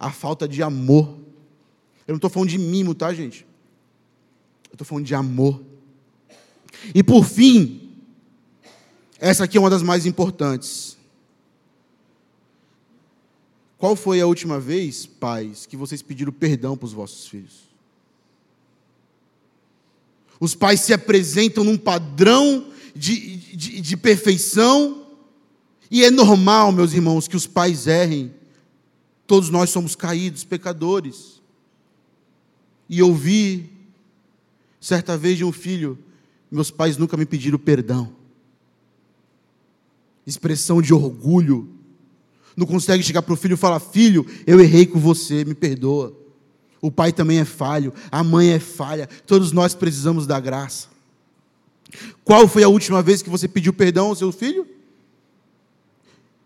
[0.00, 1.18] a falta de amor.
[2.06, 3.46] Eu não estou falando de mimo, tá, gente?
[4.70, 5.60] Eu estou falando de amor.
[6.94, 7.81] E por fim,
[9.24, 10.98] essa aqui é uma das mais importantes.
[13.78, 17.68] Qual foi a última vez, pais, que vocês pediram perdão para os vossos filhos?
[20.40, 22.66] Os pais se apresentam num padrão
[22.96, 25.06] de, de, de perfeição,
[25.88, 28.34] e é normal, meus irmãos, que os pais errem.
[29.24, 31.40] Todos nós somos caídos, pecadores.
[32.88, 33.70] E ouvi,
[34.80, 35.96] certa vez, de um filho:
[36.50, 38.20] meus pais nunca me pediram perdão
[40.26, 41.68] expressão de orgulho.
[42.56, 46.16] Não consegue chegar para o filho e falar: Filho, eu errei com você, me perdoa.
[46.80, 50.88] O pai também é falho, a mãe é falha, todos nós precisamos da graça.
[52.24, 54.66] Qual foi a última vez que você pediu perdão ao seu filho?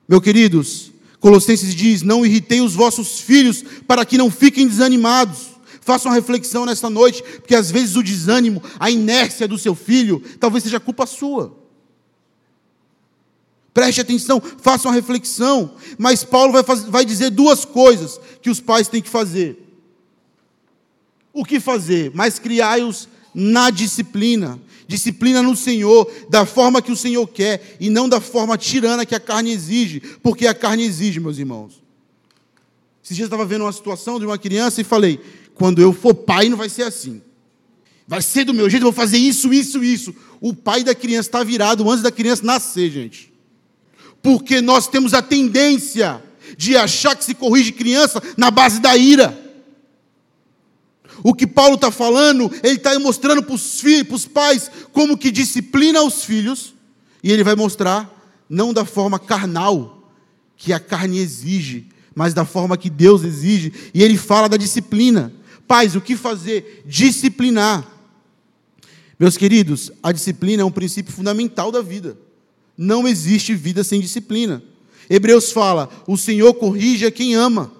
[0.08, 5.56] Meu queridos, Colossenses diz: Não irritei os vossos filhos para que não fiquem desanimados.
[5.80, 10.20] Faça uma reflexão nessa noite, porque às vezes o desânimo, a inércia do seu filho,
[10.40, 11.65] talvez seja culpa sua.
[13.76, 15.74] Preste atenção, faça uma reflexão.
[15.98, 19.62] Mas Paulo vai, fazer, vai dizer duas coisas que os pais têm que fazer.
[21.30, 22.10] O que fazer?
[22.14, 24.58] Mas criai-os na disciplina.
[24.88, 29.14] Disciplina no Senhor, da forma que o Senhor quer, e não da forma tirana que
[29.14, 31.82] a carne exige, porque a carne exige, meus irmãos.
[33.04, 35.20] Esses dias eu estava vendo uma situação de uma criança e falei:
[35.54, 37.20] quando eu for pai, não vai ser assim.
[38.08, 40.14] Vai ser do meu jeito, eu vou fazer isso, isso, isso.
[40.40, 43.35] O pai da criança está virado antes da criança nascer, gente
[44.26, 46.20] porque nós temos a tendência
[46.58, 49.40] de achar que se corrige criança na base da ira.
[51.22, 55.16] O que Paulo está falando, ele está mostrando para os filhos, para os pais, como
[55.16, 56.74] que disciplina os filhos,
[57.22, 58.12] e ele vai mostrar,
[58.50, 60.10] não da forma carnal,
[60.56, 65.32] que a carne exige, mas da forma que Deus exige, e ele fala da disciplina.
[65.68, 66.82] Pais, o que fazer?
[66.84, 67.86] Disciplinar.
[69.20, 72.25] Meus queridos, a disciplina é um princípio fundamental da vida.
[72.76, 74.62] Não existe vida sem disciplina.
[75.08, 77.72] Hebreus fala: o Senhor corrige a quem ama,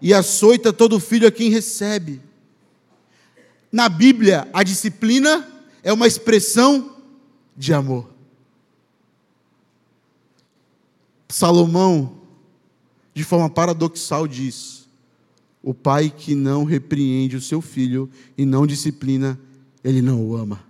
[0.00, 2.20] e açoita todo filho a quem recebe.
[3.70, 5.46] Na Bíblia, a disciplina
[5.82, 6.96] é uma expressão
[7.56, 8.10] de amor.
[11.28, 12.18] Salomão,
[13.14, 14.88] de forma paradoxal, diz:
[15.62, 19.38] o pai que não repreende o seu filho e não disciplina,
[19.84, 20.69] ele não o ama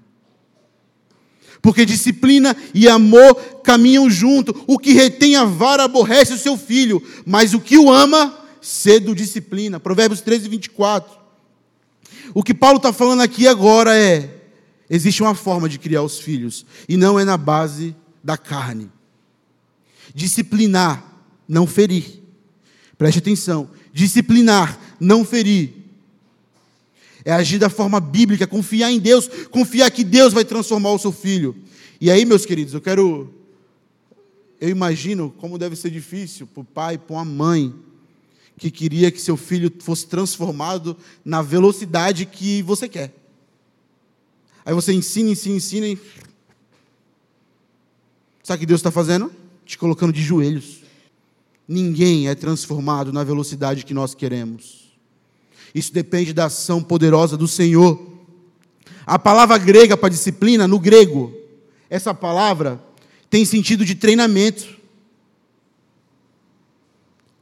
[1.62, 4.64] porque disciplina e amor caminham junto.
[4.66, 9.14] O que retém a vara aborrece o seu filho, mas o que o ama, cedo
[9.14, 9.78] disciplina.
[9.78, 11.18] Provérbios 13, 24.
[12.32, 14.42] O que Paulo está falando aqui agora é:
[14.88, 18.90] existe uma forma de criar os filhos, e não é na base da carne.
[20.14, 21.04] Disciplinar,
[21.46, 22.20] não ferir.
[22.96, 23.70] Preste atenção.
[23.92, 25.79] Disciplinar, não ferir
[27.24, 31.12] é agir da forma bíblica, confiar em Deus, confiar que Deus vai transformar o seu
[31.12, 31.54] filho.
[32.00, 33.34] E aí, meus queridos, eu quero.
[34.60, 37.74] Eu imagino como deve ser difícil para o pai, para uma mãe,
[38.56, 43.14] que queria que seu filho fosse transformado na velocidade que você quer.
[44.64, 45.98] Aí você ensina, ensina, ensina e.
[48.42, 49.32] Sabe o que Deus está fazendo?
[49.64, 50.80] Te colocando de joelhos.
[51.66, 54.89] Ninguém é transformado na velocidade que nós queremos.
[55.74, 58.10] Isso depende da ação poderosa do Senhor.
[59.06, 61.34] A palavra grega para disciplina, no grego,
[61.88, 62.80] essa palavra
[63.28, 64.78] tem sentido de treinamento.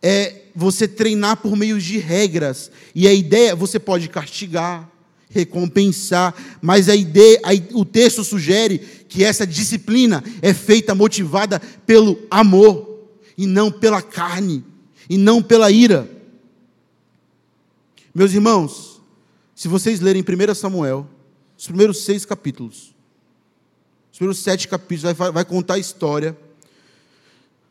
[0.02, 2.70] É você treinar por meio de regras.
[2.94, 4.90] E a ideia, você pode castigar,
[5.30, 12.18] recompensar, mas a ideia, a, o texto sugere que essa disciplina é feita motivada pelo
[12.30, 13.06] amor
[13.36, 14.64] e não pela carne
[15.08, 16.17] e não pela ira.
[18.14, 19.02] Meus irmãos,
[19.54, 21.08] se vocês lerem 1 Samuel,
[21.56, 22.94] os primeiros seis capítulos,
[24.10, 26.36] os primeiros sete capítulos, vai, vai contar a história,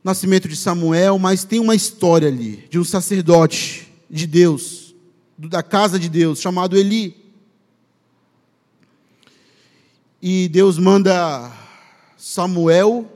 [0.04, 4.96] nascimento de Samuel, mas tem uma história ali, de um sacerdote de Deus,
[5.38, 7.16] da casa de Deus, chamado Eli.
[10.22, 11.52] E Deus manda
[12.16, 13.12] Samuel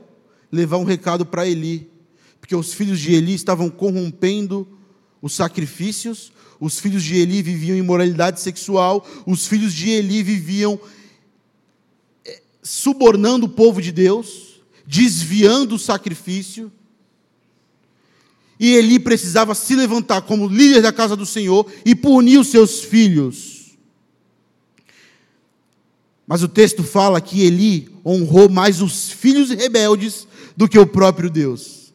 [0.50, 1.88] levar um recado para Eli,
[2.40, 4.66] porque os filhos de Eli estavam corrompendo
[5.22, 6.32] os sacrifícios,
[6.62, 10.78] os filhos de Eli viviam imoralidade sexual, os filhos de Eli viviam
[12.24, 16.70] eh, subornando o povo de Deus, desviando o sacrifício.
[18.60, 22.80] E Eli precisava se levantar como líder da casa do Senhor e punir os seus
[22.80, 23.72] filhos.
[26.24, 31.28] Mas o texto fala que Eli honrou mais os filhos rebeldes do que o próprio
[31.28, 31.92] Deus.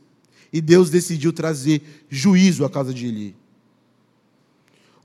[0.51, 3.46] E Deus decidiu trazer juízo à casa de Eli.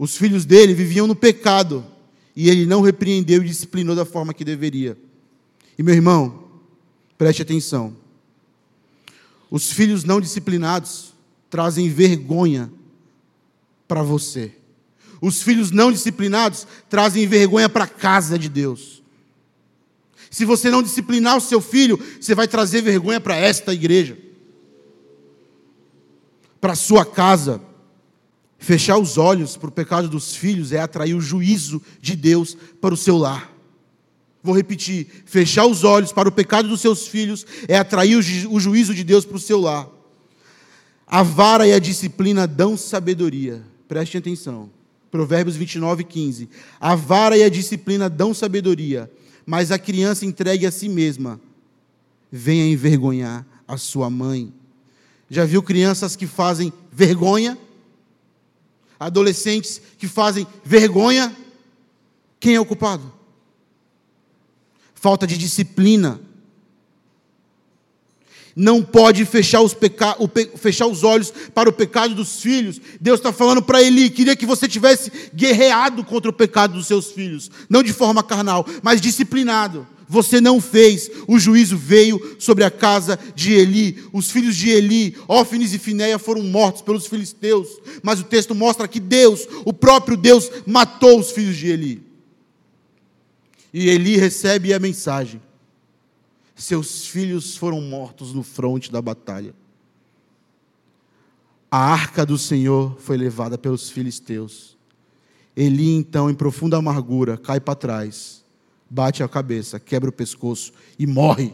[0.02, 1.86] Os filhos dele viviam no pecado
[2.34, 4.98] e ele não repreendeu e disciplinou da forma que deveria.
[5.78, 6.42] E meu irmão,
[7.16, 7.96] preste atenção.
[9.48, 11.14] Os filhos não disciplinados
[11.48, 12.68] trazem vergonha
[13.86, 14.52] para você.
[15.20, 19.04] Os filhos não disciplinados trazem vergonha para a casa de Deus.
[20.32, 24.18] Se você não disciplinar o seu filho, você vai trazer vergonha para esta igreja,
[26.60, 27.60] para a sua casa.
[28.62, 32.94] Fechar os olhos para o pecado dos filhos é atrair o juízo de Deus para
[32.94, 33.52] o seu lar.
[34.40, 38.48] Vou repetir: fechar os olhos para o pecado dos seus filhos é atrair o, ju
[38.52, 39.88] o juízo de Deus para o seu lar.
[41.04, 43.64] A vara e a disciplina dão sabedoria.
[43.88, 44.70] Preste atenção.
[45.10, 46.48] Provérbios 29, 15.
[46.78, 49.10] A vara e a disciplina dão sabedoria,
[49.44, 51.40] mas a criança entregue a si mesma
[52.30, 54.54] venha envergonhar a sua mãe.
[55.28, 57.58] Já viu crianças que fazem vergonha?
[59.06, 61.34] Adolescentes que fazem vergonha?
[62.38, 63.12] Quem é o culpado?
[64.94, 66.20] Falta de disciplina.
[68.54, 70.16] Não pode fechar os, peca...
[70.56, 72.80] fechar os olhos para o pecado dos filhos.
[73.00, 77.10] Deus está falando para Eli: queria que você tivesse guerreado contra o pecado dos seus
[77.10, 79.86] filhos, não de forma carnal, mas disciplinado.
[80.12, 84.04] Você não fez, o juízo veio sobre a casa de Eli.
[84.12, 87.80] Os filhos de Eli, Ófines e Finéia, foram mortos pelos filisteus.
[88.02, 92.02] Mas o texto mostra que Deus, o próprio Deus, matou os filhos de Eli.
[93.72, 95.40] E Eli recebe a mensagem:
[96.54, 99.54] seus filhos foram mortos no fronte da batalha.
[101.70, 104.76] A arca do Senhor foi levada pelos filisteus.
[105.56, 108.41] Eli, então, em profunda amargura, cai para trás
[108.92, 111.50] bate a cabeça, quebra o pescoço e morre.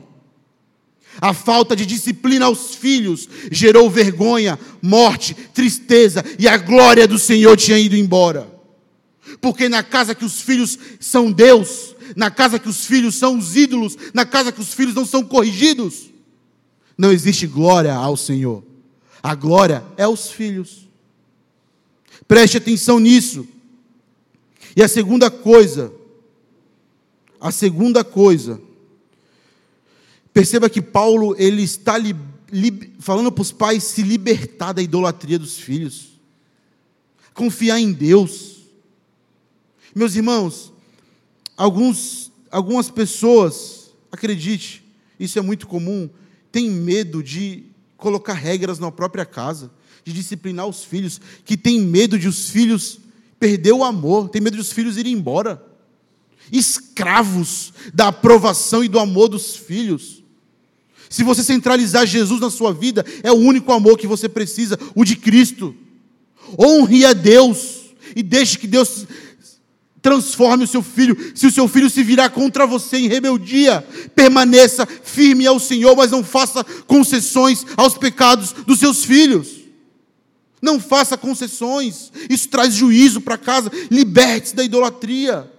[1.21, 7.57] A falta de disciplina aos filhos gerou vergonha, morte, tristeza e a glória do Senhor
[7.57, 8.49] tinha ido embora.
[9.41, 13.55] Porque na casa que os filhos são Deus, na casa que os filhos são os
[13.55, 16.11] ídolos, na casa que os filhos não são corrigidos,
[16.97, 18.65] não existe glória ao Senhor.
[19.23, 20.89] A glória é aos filhos.
[22.27, 23.47] Preste atenção nisso.
[24.75, 25.93] E a segunda coisa
[27.41, 28.61] a segunda coisa,
[30.33, 32.15] perceba que Paulo ele está li,
[32.51, 36.09] li, falando para os pais se libertar da idolatria dos filhos,
[37.35, 38.59] confiar em Deus.
[39.95, 40.73] Meus irmãos,
[41.57, 44.85] alguns, algumas pessoas, acredite,
[45.19, 46.09] isso é muito comum,
[46.51, 47.65] têm medo de
[47.97, 49.71] colocar regras na própria casa,
[50.05, 52.99] de disciplinar os filhos, que tem medo de os filhos
[53.39, 55.69] perder o amor, tem medo de os filhos irem embora
[56.53, 60.23] escravos da aprovação e do amor dos filhos.
[61.09, 65.05] Se você centralizar Jesus na sua vida, é o único amor que você precisa, o
[65.05, 65.75] de Cristo.
[66.59, 67.79] Honre a Deus
[68.15, 69.07] e deixe que Deus
[70.01, 71.17] transforme o seu filho.
[71.35, 76.11] Se o seu filho se virar contra você em rebeldia, permaneça firme ao Senhor, mas
[76.11, 79.59] não faça concessões aos pecados dos seus filhos.
[80.61, 83.71] Não faça concessões, isso traz juízo para casa.
[83.91, 85.51] Liberte-se da idolatria.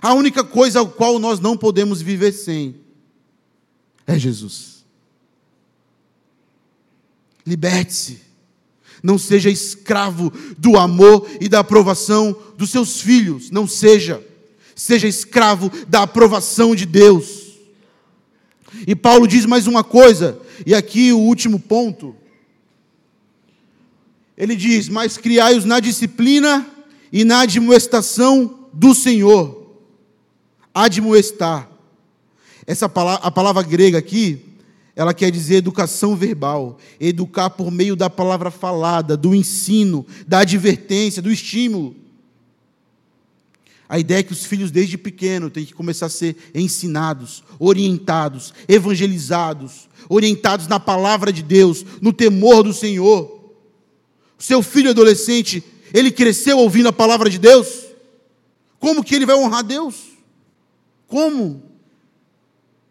[0.00, 2.86] A única coisa ao qual nós não podemos viver sem
[4.06, 4.84] é Jesus.
[7.44, 8.20] Liberte-se.
[9.02, 13.50] Não seja escravo do amor e da aprovação dos seus filhos.
[13.50, 14.24] Não seja.
[14.74, 17.46] Seja escravo da aprovação de Deus.
[18.86, 22.14] E Paulo diz mais uma coisa, e aqui o último ponto.
[24.36, 26.66] Ele diz: Mas criai-os na disciplina
[27.10, 29.55] e na admoestação do Senhor
[30.84, 31.70] admoestar.
[32.66, 34.44] Essa palavra, a palavra grega aqui,
[34.94, 41.22] ela quer dizer educação verbal, educar por meio da palavra falada, do ensino, da advertência,
[41.22, 41.96] do estímulo.
[43.88, 48.52] A ideia é que os filhos desde pequeno têm que começar a ser ensinados, orientados,
[48.68, 53.54] evangelizados, orientados na palavra de Deus, no temor do Senhor.
[54.38, 55.62] O seu filho adolescente,
[55.94, 57.86] ele cresceu ouvindo a palavra de Deus?
[58.78, 60.15] Como que ele vai honrar Deus?
[61.06, 61.62] Como?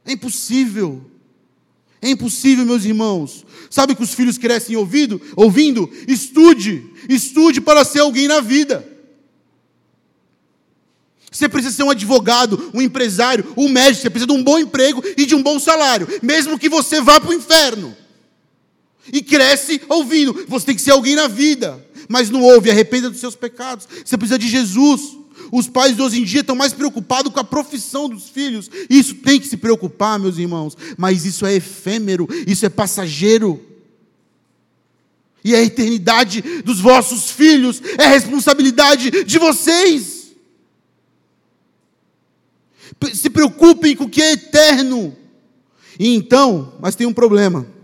[0.05, 1.09] É impossível.
[2.01, 3.45] É impossível, meus irmãos.
[3.69, 5.21] Sabe que os filhos crescem ouvindo?
[5.35, 5.89] Ouvindo?
[6.07, 8.87] Estude, estude para ser alguém na vida.
[11.31, 15.03] Você precisa ser um advogado, um empresário, um médico, você precisa de um bom emprego
[15.17, 17.93] e de um bom salário, mesmo que você vá para o inferno.
[19.11, 23.19] E cresce ouvindo, você tem que ser alguém na vida, mas não ouve, arrependa dos
[23.19, 23.85] seus pecados.
[24.05, 25.17] Você precisa de Jesus.
[25.51, 28.69] Os pais de hoje em dia estão mais preocupados com a profissão dos filhos.
[28.89, 30.77] Isso tem que se preocupar, meus irmãos.
[30.97, 33.63] Mas isso é efêmero, isso é passageiro.
[35.43, 40.33] E a eternidade dos vossos filhos é responsabilidade de vocês.
[43.13, 45.15] Se preocupem com o que é eterno.
[45.99, 47.74] E então, mas tem um problema.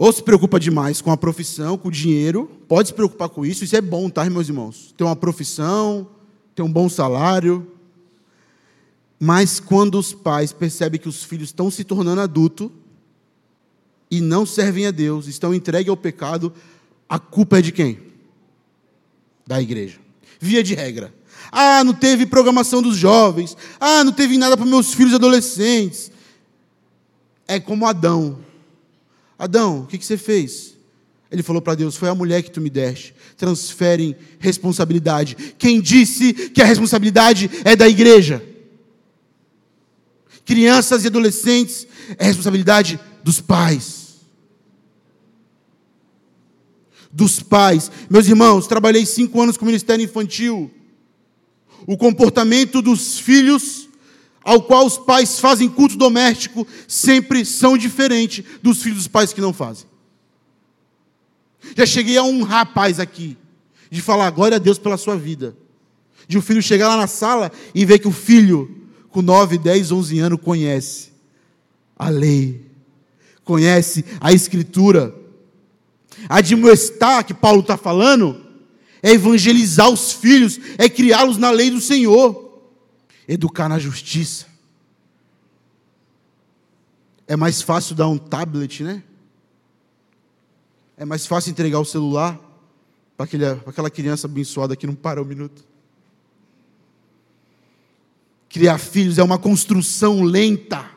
[0.00, 3.64] Ou se preocupa demais com a profissão, com o dinheiro, pode se preocupar com isso,
[3.64, 4.94] isso é bom, tá, meus irmãos?
[4.96, 6.08] Ter uma profissão,
[6.54, 7.70] ter um bom salário.
[9.18, 12.70] Mas quando os pais percebem que os filhos estão se tornando adultos
[14.10, 16.50] e não servem a Deus, estão entregues ao pecado,
[17.06, 17.98] a culpa é de quem?
[19.46, 19.98] Da igreja.
[20.40, 21.12] Via de regra.
[21.52, 23.54] Ah, não teve programação dos jovens.
[23.78, 26.10] Ah, não teve nada para meus filhos adolescentes.
[27.46, 28.48] É como Adão
[29.40, 30.76] Adão, o que, que você fez?
[31.30, 33.14] Ele falou para Deus: Foi a mulher que tu me deste.
[33.38, 35.34] Transferem responsabilidade.
[35.56, 38.44] Quem disse que a responsabilidade é da igreja?
[40.44, 41.86] Crianças e adolescentes
[42.18, 44.20] é responsabilidade dos pais.
[47.10, 47.90] Dos pais.
[48.10, 50.70] Meus irmãos, trabalhei cinco anos com o ministério infantil.
[51.86, 53.88] O comportamento dos filhos
[54.42, 59.40] ao qual os pais fazem culto doméstico sempre são diferentes dos filhos dos pais que
[59.40, 59.86] não fazem.
[61.76, 63.36] Já cheguei a um rapaz aqui,
[63.90, 65.56] de falar glória a Deus pela sua vida.
[66.26, 69.58] De o um filho chegar lá na sala e ver que o filho, com 9,
[69.58, 71.10] 10, 11 anos, conhece
[71.98, 72.64] a lei,
[73.44, 75.14] conhece a escritura.
[76.28, 78.40] Admoestar, que Paulo está falando,
[79.02, 82.49] é evangelizar os filhos, é criá-los na lei do Senhor
[83.32, 84.46] educar na justiça.
[87.28, 89.04] É mais fácil dar um tablet, né?
[90.96, 92.38] É mais fácil entregar o celular
[93.16, 93.26] para
[93.66, 95.64] aquela criança abençoada que não para um minuto.
[98.48, 100.90] Criar filhos é uma construção lenta.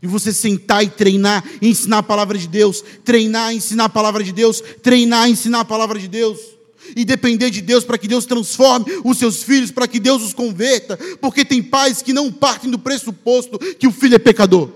[0.00, 4.32] E você sentar e treinar, ensinar a palavra de Deus, treinar, ensinar a palavra de
[4.32, 6.61] Deus, treinar, ensinar a palavra de Deus
[6.96, 10.32] e depender de Deus para que Deus transforme os seus filhos, para que Deus os
[10.32, 14.70] converta, porque tem pais que não partem do pressuposto que o filho é pecador.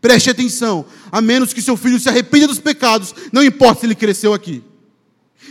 [0.00, 3.94] Preste atenção, a menos que seu filho se arrependa dos pecados, não importa se ele
[3.94, 4.62] cresceu aqui,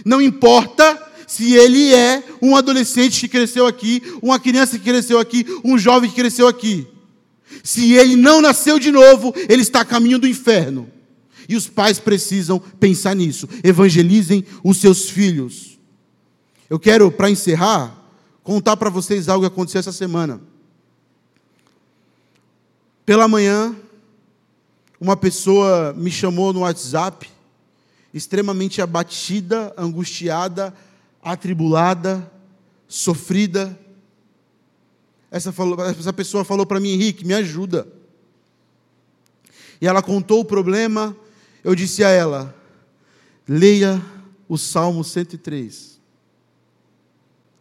[0.05, 5.45] não importa se ele é um adolescente que cresceu aqui, uma criança que cresceu aqui,
[5.63, 6.87] um jovem que cresceu aqui.
[7.63, 10.89] Se ele não nasceu de novo, ele está a caminho do inferno.
[11.47, 13.47] E os pais precisam pensar nisso.
[13.63, 15.79] Evangelizem os seus filhos.
[16.69, 17.95] Eu quero, para encerrar,
[18.43, 20.41] contar para vocês algo que aconteceu essa semana.
[23.05, 23.75] Pela manhã,
[24.99, 27.29] uma pessoa me chamou no WhatsApp,
[28.13, 30.73] extremamente abatida, angustiada,
[31.21, 32.31] atribulada,
[32.87, 33.77] sofrida.
[35.29, 37.87] Essa, falou, essa pessoa falou para mim, Henrique, me ajuda.
[39.81, 41.15] E ela contou o problema,
[41.65, 42.55] eu disse a ela:
[43.47, 43.99] leia
[44.47, 45.99] o Salmo 103.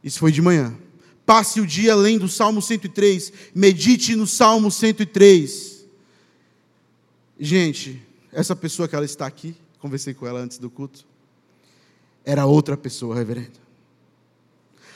[0.04, 0.76] Isso foi de manhã.
[1.24, 5.86] Passe o dia lendo o Salmo 103, medite no Salmo 103.
[7.40, 11.06] Gente, essa pessoa que ela está aqui, conversei com ela antes do culto,
[12.26, 13.58] era outra pessoa, reverendo.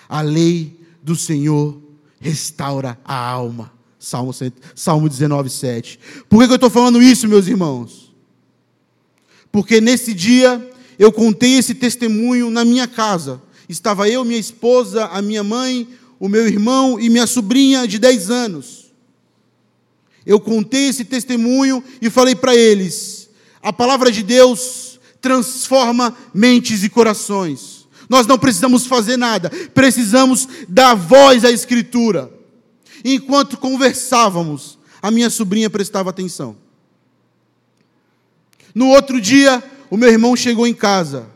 [0.07, 1.81] A lei do Senhor
[2.21, 3.73] restaura a alma.
[3.99, 4.33] Salmo,
[4.75, 5.99] Salmo 19, 7.
[6.29, 8.08] Por que eu estou falando isso, meus irmãos?
[9.59, 13.43] Porque nesse dia eu contei esse testemunho na minha casa.
[13.69, 15.89] Estava eu, minha esposa, a minha mãe,
[16.21, 18.93] o meu irmão e minha sobrinha de 10 anos.
[20.25, 23.31] Eu contei esse testemunho e falei para eles:
[23.61, 27.89] a palavra de Deus transforma mentes e corações.
[28.09, 32.33] Nós não precisamos fazer nada, precisamos dar voz à Escritura.
[33.05, 36.68] Enquanto conversávamos, a minha sobrinha prestava atenção.
[38.75, 41.29] No outro dia, o meu irmão chegou em casa.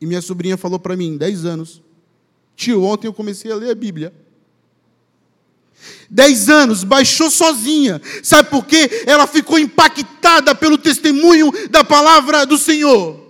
[0.00, 1.80] E minha sobrinha falou para mim, 10 anos,
[2.56, 4.12] tio, ontem eu comecei a ler a Bíblia.
[6.10, 8.00] 10 anos, baixou sozinha.
[8.22, 9.04] Sabe por quê?
[9.06, 13.20] Ela ficou impactada pelo testemunho da palavra do Senhor.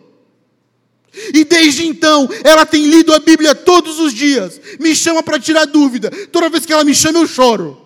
[1.34, 4.60] E desde então, ela tem lido a Bíblia todos os dias.
[4.80, 6.10] Me chama para tirar dúvida.
[6.28, 7.78] Toda vez que ela me chama, eu choro.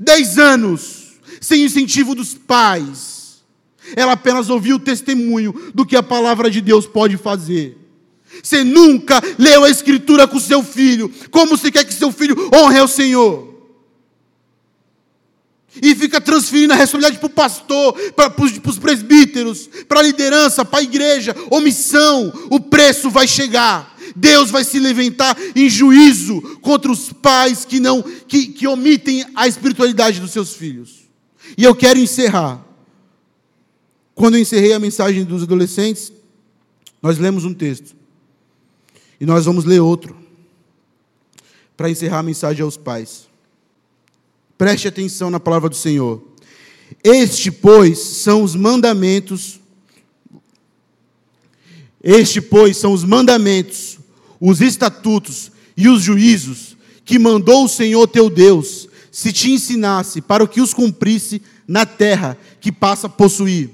[0.00, 0.95] Dez anos,
[1.40, 3.44] sem incentivo dos pais.
[3.94, 7.78] Ela apenas ouviu o testemunho do que a palavra de Deus pode fazer.
[8.42, 11.12] Você nunca leu a Escritura com seu filho.
[11.30, 13.54] Como você quer que seu filho honre ao Senhor?
[15.80, 20.64] E fica transferindo a responsabilidade para o pastor, para, para os presbíteros, para a liderança,
[20.64, 21.36] para a igreja.
[21.50, 23.94] Omissão, o preço vai chegar.
[24.14, 29.46] Deus vai se levantar em juízo contra os pais que não que, que omitem a
[29.46, 31.05] espiritualidade dos seus filhos.
[31.56, 32.64] E eu quero encerrar.
[34.14, 36.12] Quando eu encerrei a mensagem dos adolescentes,
[37.02, 37.94] nós lemos um texto.
[39.20, 40.16] E nós vamos ler outro.
[41.76, 43.28] Para encerrar a mensagem aos pais.
[44.56, 46.22] Preste atenção na palavra do Senhor.
[47.04, 49.60] Este, pois, são os mandamentos.
[52.02, 53.98] Este, pois, são os mandamentos,
[54.40, 60.44] os estatutos e os juízos que mandou o Senhor teu Deus, se te ensinasse para
[60.44, 63.70] o que os cumprisse na terra que passa a possuir,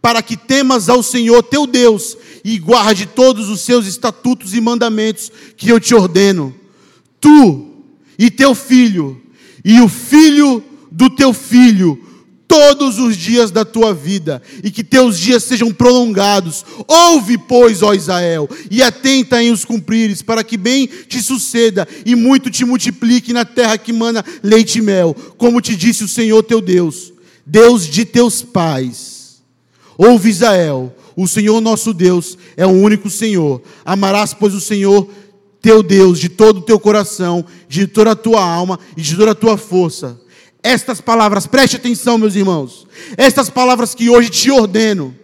[0.00, 5.30] para que temas ao Senhor teu Deus e guarde todos os seus estatutos e mandamentos
[5.58, 6.54] que eu te ordeno,
[7.20, 7.68] tu
[8.18, 9.20] e teu filho
[9.62, 12.02] e o filho do teu filho
[12.48, 16.64] todos os dias da tua vida, e que teus dias sejam prolongados.
[16.86, 22.14] Ouve, pois, ó Israel, e atenta em os cumprires, para que bem te suceda e
[22.14, 26.42] muito te multiplique na terra que mana leite e mel, como te disse o Senhor
[26.42, 27.12] teu Deus,
[27.44, 29.42] Deus de teus pais.
[29.98, 33.62] Ouve, Israel, o Senhor nosso Deus é o único Senhor.
[33.84, 35.08] Amarás, pois, o Senhor
[35.62, 39.32] teu Deus de todo o teu coração, de toda a tua alma e de toda
[39.32, 40.20] a tua força.
[40.66, 42.88] Estas palavras, preste atenção, meus irmãos.
[43.16, 45.14] Estas palavras que hoje te ordeno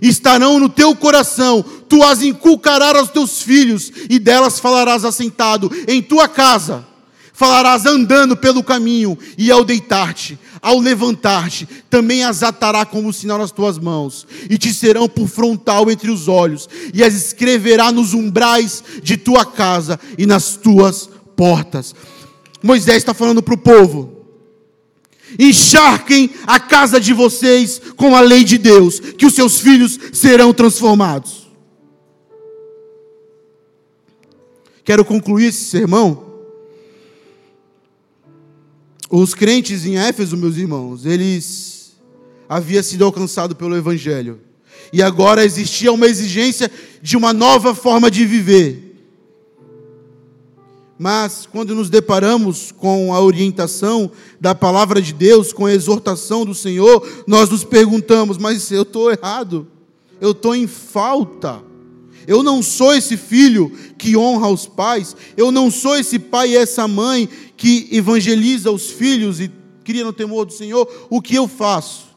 [0.00, 6.00] estarão no teu coração, tu as inculcarás aos teus filhos e delas falarás assentado em
[6.00, 6.86] tua casa
[7.32, 13.50] falarás andando pelo caminho, e ao deitar-te, ao levantar-te, também as atará como sinal nas
[13.50, 18.84] tuas mãos, e te serão por frontal entre os olhos, e as escreverá nos umbrais
[19.02, 21.96] de tua casa e nas tuas portas.
[22.62, 24.26] Moisés está falando para o povo.
[25.38, 30.52] Encharquem a casa de vocês com a lei de Deus, que os seus filhos serão
[30.52, 31.50] transformados.
[34.84, 36.32] Quero concluir esse sermão
[39.12, 41.92] os crentes em Éfeso, meus irmãos, eles
[42.48, 44.40] haviam sido alcançados pelo Evangelho.
[44.90, 46.70] E agora existia uma exigência
[47.02, 48.91] de uma nova forma de viver.
[51.02, 54.08] Mas quando nos deparamos com a orientação
[54.40, 59.10] da palavra de Deus, com a exortação do Senhor, nós nos perguntamos: mas eu estou
[59.10, 59.66] errado,
[60.20, 61.60] eu estou em falta.
[62.24, 66.56] Eu não sou esse filho que honra os pais, eu não sou esse pai e
[66.56, 69.50] essa mãe que evangeliza os filhos e
[69.82, 70.88] cria no temor do Senhor.
[71.10, 72.16] O que eu faço?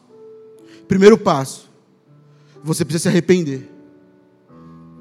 [0.86, 1.68] Primeiro passo,
[2.62, 3.68] você precisa se arrepender.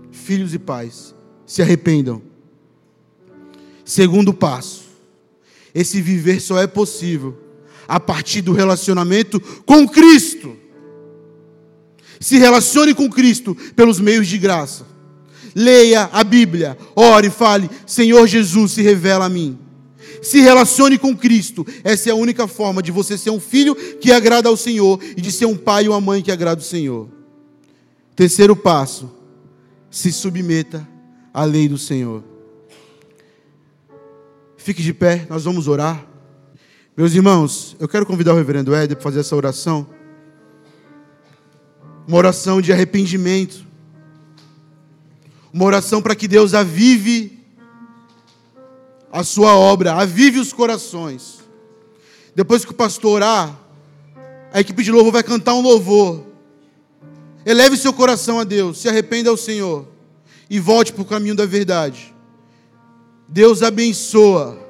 [0.10, 1.14] Filhos e pais,
[1.46, 2.34] se arrependam.
[3.86, 4.84] Segundo passo,
[5.74, 7.38] esse viver só é possível
[7.88, 10.58] a partir do relacionamento com Cristo.
[12.20, 14.96] Se relacione com Cristo pelos meios de graça
[15.56, 19.58] leia a Bíblia, ore e fale: Senhor Jesus, se revela a mim.
[20.22, 21.66] Se relacione com Cristo.
[21.84, 25.22] Essa é a única forma de você ser um filho que agrada ao Senhor e
[25.22, 27.08] de ser um pai ou uma mãe que agrada ao Senhor.
[28.16, 29.10] Terceiro passo:
[29.90, 30.86] se submeta
[31.34, 32.24] à lei do Senhor.
[34.66, 36.03] Fique de pé, nós vamos orar.
[36.97, 39.88] Meus irmãos, eu quero convidar o reverendo Éder para fazer essa oração.
[42.07, 43.63] Uma oração de arrependimento
[45.53, 47.39] uma oração para que Deus avive
[49.11, 51.39] a sua obra, avive os corações.
[52.34, 53.57] Depois que o pastor orar,
[54.51, 56.26] a equipe de louvor vai cantar um louvor.
[57.45, 59.88] Eleve seu coração a Deus, se arrependa ao Senhor
[60.49, 62.14] e volte para o caminho da verdade.
[63.28, 64.65] Deus abençoa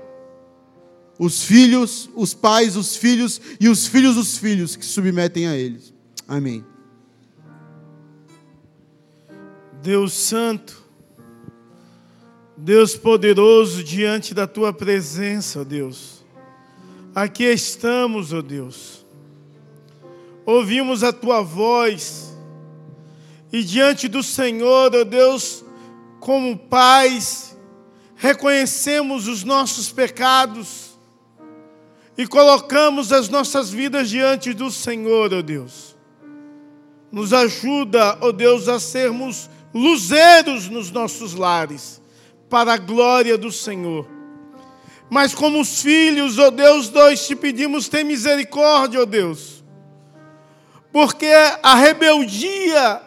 [1.18, 5.94] os filhos, os pais, os filhos e os filhos dos filhos que submetem a eles.
[6.28, 6.66] Amém.
[9.82, 10.84] Deus Santo,
[12.58, 16.26] Deus poderoso, diante da tua presença, ó Deus.
[17.14, 19.06] Aqui estamos, ó Deus.
[20.46, 22.36] Ouvimos a tua voz
[23.52, 25.64] e diante do Senhor, ó Deus,
[26.20, 27.55] como pais,
[28.16, 30.98] reconhecemos os nossos pecados
[32.18, 35.96] e colocamos as nossas vidas diante do Senhor, ó Deus.
[37.12, 42.02] Nos ajuda, ó Deus, a sermos luzeiros nos nossos lares,
[42.50, 44.08] para a glória do Senhor.
[45.10, 49.64] Mas como os filhos, ó Deus, nós te pedimos, tem misericórdia, ó Deus.
[50.92, 51.30] Porque
[51.62, 53.02] a rebeldia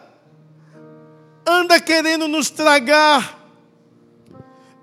[1.45, 3.38] anda querendo nos tragar.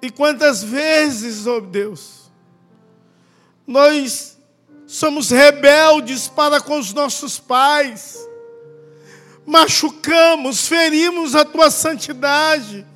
[0.00, 2.30] E quantas vezes, ó Deus,
[3.66, 4.38] nós
[4.86, 8.18] somos rebeldes para com os nossos pais,
[9.44, 12.86] machucamos, ferimos a tua santidade,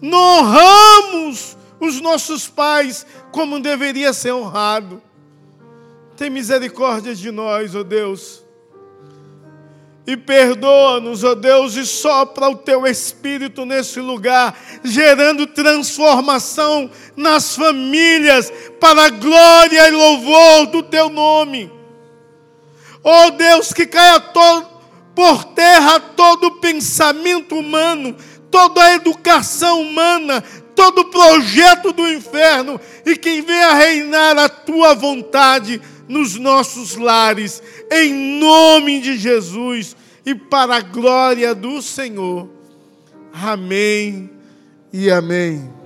[0.00, 5.02] não honramos os nossos pais como deveria ser honrado.
[6.16, 8.41] Tem misericórdia de nós, ó oh Deus.
[10.04, 18.52] E perdoa-nos, ó Deus, e sopra o teu espírito nesse lugar, gerando transformação nas famílias,
[18.80, 21.70] para a glória e louvor do teu nome.
[23.04, 24.66] Ó Deus, que caia todo,
[25.14, 28.16] por terra todo pensamento humano,
[28.50, 30.42] toda a educação humana,
[30.74, 35.80] todo projeto do inferno e quem venha reinar a tua vontade
[36.12, 39.96] nos nossos lares, em nome de Jesus
[40.26, 42.48] e para a glória do Senhor.
[43.32, 44.30] Amém
[44.92, 45.81] e amém.